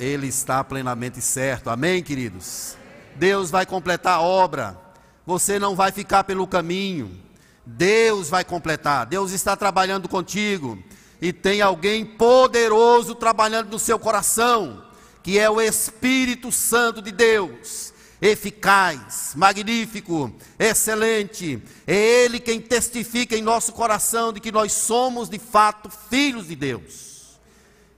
Ele 0.00 0.28
está 0.28 0.64
plenamente 0.64 1.20
certo, 1.20 1.68
amém, 1.68 2.02
queridos? 2.02 2.74
Deus 3.16 3.50
vai 3.50 3.66
completar 3.66 4.14
a 4.14 4.22
obra, 4.22 4.80
você 5.26 5.58
não 5.58 5.76
vai 5.76 5.92
ficar 5.92 6.24
pelo 6.24 6.46
caminho, 6.46 7.20
Deus 7.66 8.30
vai 8.30 8.42
completar, 8.42 9.04
Deus 9.04 9.30
está 9.30 9.54
trabalhando 9.54 10.08
contigo 10.08 10.82
e 11.20 11.34
tem 11.34 11.60
alguém 11.60 12.06
poderoso 12.06 13.14
trabalhando 13.14 13.68
no 13.68 13.78
seu 13.78 13.98
coração, 13.98 14.82
que 15.22 15.38
é 15.38 15.50
o 15.50 15.60
Espírito 15.60 16.50
Santo 16.50 17.02
de 17.02 17.12
Deus, 17.12 17.92
eficaz, 18.22 19.34
magnífico, 19.36 20.32
excelente. 20.58 21.62
É 21.86 21.94
Ele 21.94 22.40
quem 22.40 22.58
testifica 22.58 23.36
em 23.36 23.42
nosso 23.42 23.74
coração 23.74 24.32
de 24.32 24.40
que 24.40 24.50
nós 24.50 24.72
somos 24.72 25.28
de 25.28 25.38
fato 25.38 25.90
filhos 26.08 26.48
de 26.48 26.56
Deus. 26.56 27.09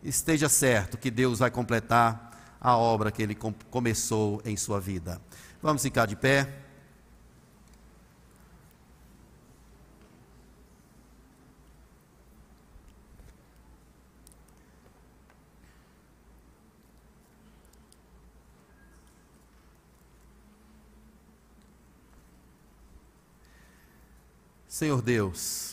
Esteja 0.02 0.48
certo 0.48 0.98
que 0.98 1.10
Deus 1.10 1.38
vai 1.38 1.50
completar 1.50 2.56
a 2.60 2.76
obra 2.76 3.12
que 3.12 3.22
Ele 3.22 3.36
começou 3.70 4.42
em 4.44 4.56
sua 4.56 4.80
vida. 4.80 5.20
Vamos 5.62 5.82
ficar 5.82 6.06
de 6.06 6.16
pé. 6.16 6.62
Senhor 24.66 25.00
Deus, 25.00 25.71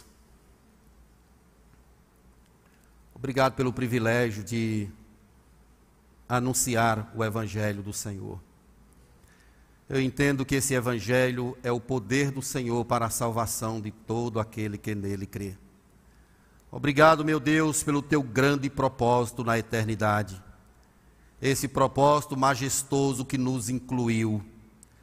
Obrigado 3.20 3.54
pelo 3.54 3.74
privilégio 3.74 4.46
de 4.46 4.88
anunciar 6.28 7.12
o 7.14 7.22
Evangelho 7.22 7.84
do 7.84 7.92
Senhor. 7.92 8.40
Eu 9.90 10.02
entendo 10.02 10.46
que 10.46 10.56
esse 10.56 10.74
Evangelho 10.74 11.58
é 11.62 11.70
o 11.70 11.82
poder 11.82 12.32
do 12.32 12.42
Senhor 12.42 12.86
para 12.86 13.08
a 13.08 13.10
salvação 13.10 13.82
de 13.82 13.92
todo 13.92 14.40
aquele 14.40 14.78
que 14.78 14.96
nele 14.96 15.26
crê. 15.26 15.58
Obrigado, 16.72 17.26
meu 17.26 17.42
Deus, 17.42 17.84
pelo 17.84 18.02
teu 18.02 18.24
grande 18.24 18.70
propósito 18.70 19.44
na 19.44 19.60
eternidade. 19.60 20.42
Esse 21.42 21.68
propósito 21.68 22.38
majestoso 22.38 23.26
que 23.26 23.38
nos 23.38 23.68
incluiu 23.68 24.42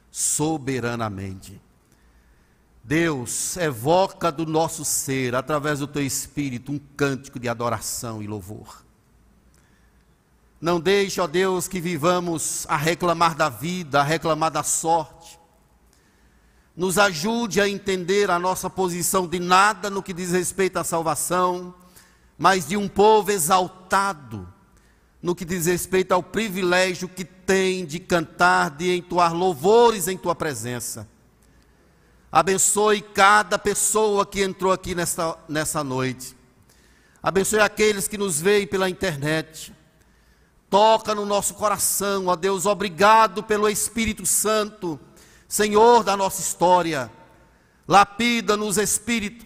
soberanamente. 0.09 1.61
Deus, 2.87 3.57
evoca 3.57 4.31
do 4.31 4.45
nosso 4.45 4.85
ser, 4.85 5.35
através 5.35 5.79
do 5.79 5.87
teu 5.87 6.01
espírito, 6.01 6.71
um 6.71 6.79
cântico 6.79 7.37
de 7.37 7.49
adoração 7.49 8.23
e 8.23 8.27
louvor. 8.27 8.81
Não 10.61 10.79
deixe, 10.79 11.19
ó 11.19 11.27
Deus, 11.27 11.67
que 11.67 11.81
vivamos 11.81 12.65
a 12.69 12.77
reclamar 12.77 13.35
da 13.35 13.49
vida, 13.49 13.99
a 13.99 14.03
reclamar 14.03 14.51
da 14.51 14.63
sorte. 14.63 15.37
Nos 16.77 16.97
ajude 16.97 17.59
a 17.59 17.67
entender 17.67 18.31
a 18.31 18.39
nossa 18.39 18.69
posição 18.69 19.27
de 19.27 19.37
nada 19.37 19.89
no 19.89 20.01
que 20.01 20.13
diz 20.13 20.31
respeito 20.31 20.77
à 20.77 20.83
salvação, 20.85 21.75
mas 22.37 22.69
de 22.69 22.77
um 22.77 22.87
povo 22.87 23.31
exaltado 23.31 24.47
no 25.21 25.35
que 25.35 25.43
diz 25.43 25.65
respeito 25.65 26.13
ao 26.13 26.23
privilégio 26.23 27.09
que 27.09 27.25
tem 27.25 27.85
de 27.85 27.99
cantar, 27.99 28.69
de 28.69 28.95
entoar 28.95 29.33
louvores 29.33 30.07
em 30.07 30.17
tua 30.17 30.33
presença. 30.33 31.05
Abençoe 32.31 33.01
cada 33.01 33.57
pessoa 33.57 34.25
que 34.25 34.41
entrou 34.41 34.71
aqui 34.71 34.93
nessa, 34.93 35.37
nessa 35.47 35.83
noite. 35.83 36.35
Abençoe 37.23 37.61
aqueles 37.61 38.07
que 38.07 38.17
nos 38.17 38.41
veem 38.41 38.67
pela 38.67 38.89
internet. 38.89 39.73
Toca 40.69 41.15
no 41.15 41.25
nosso 41.25 41.53
coração, 41.53 42.27
ó 42.27 42.35
Deus, 42.35 42.65
obrigado 42.65 43.41
pelo 43.41 43.69
Espírito 43.69 44.25
Santo, 44.25 44.99
Senhor 45.47 46.03
da 46.03 46.17
nossa 46.17 46.41
história. 46.41 47.09
Lapida-nos, 47.87 48.77
Espírito, 48.77 49.45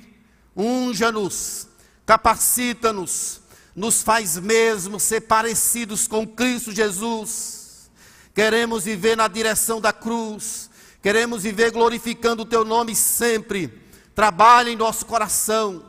unja-nos, 0.55 1.67
capacita-nos, 2.07 3.41
nos 3.75 4.01
faz 4.01 4.37
mesmo 4.37 4.99
ser 4.99 5.21
parecidos 5.21 6.07
com 6.07 6.25
Cristo 6.25 6.71
Jesus. 6.71 7.91
Queremos 8.33 8.85
viver 8.85 9.15
na 9.15 9.27
direção 9.27 9.79
da 9.79 9.93
cruz, 9.93 10.70
queremos 11.01 11.43
viver 11.43 11.71
glorificando 11.71 12.43
o 12.43 12.45
Teu 12.45 12.63
nome 12.63 12.95
sempre. 12.95 13.81
Trabalhe 14.13 14.71
em 14.71 14.75
nosso 14.75 15.05
coração, 15.05 15.83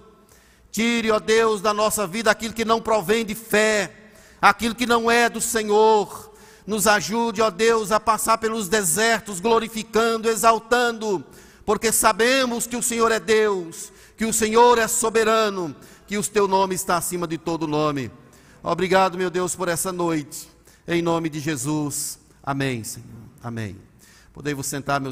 tire, 0.70 1.10
ó 1.10 1.18
Deus, 1.18 1.60
da 1.60 1.74
nossa 1.74 2.06
vida 2.06 2.30
aquilo 2.30 2.54
que 2.54 2.64
não 2.64 2.80
provém 2.80 3.24
de 3.24 3.34
fé 3.34 3.98
aquilo 4.42 4.74
que 4.74 4.84
não 4.84 5.08
é 5.08 5.30
do 5.30 5.40
Senhor. 5.40 6.32
Nos 6.66 6.88
ajude, 6.88 7.40
ó 7.40 7.50
Deus, 7.50 7.92
a 7.92 8.00
passar 8.00 8.38
pelos 8.38 8.68
desertos, 8.68 9.40
glorificando, 9.40 10.28
exaltando, 10.28 11.24
porque 11.64 11.92
sabemos 11.92 12.66
que 12.66 12.76
o 12.76 12.82
Senhor 12.82 13.10
é 13.10 13.20
Deus, 13.20 13.92
que 14.16 14.24
o 14.24 14.32
Senhor 14.32 14.78
é 14.78 14.86
soberano, 14.86 15.74
que 16.06 16.18
o 16.18 16.22
teu 16.22 16.46
nome 16.46 16.74
está 16.74 16.96
acima 16.96 17.26
de 17.26 17.38
todo 17.38 17.66
nome. 17.66 18.10
Obrigado, 18.62 19.18
meu 19.18 19.30
Deus, 19.30 19.56
por 19.56 19.68
essa 19.68 19.92
noite. 19.92 20.48
Em 20.86 21.02
nome 21.02 21.28
de 21.28 21.40
Jesus. 21.40 22.18
Amém, 22.42 22.84
Senhor. 22.84 23.08
Amém. 23.42 23.91
Podemos 24.32 24.66
sentar, 24.66 25.00
meus 25.00 25.10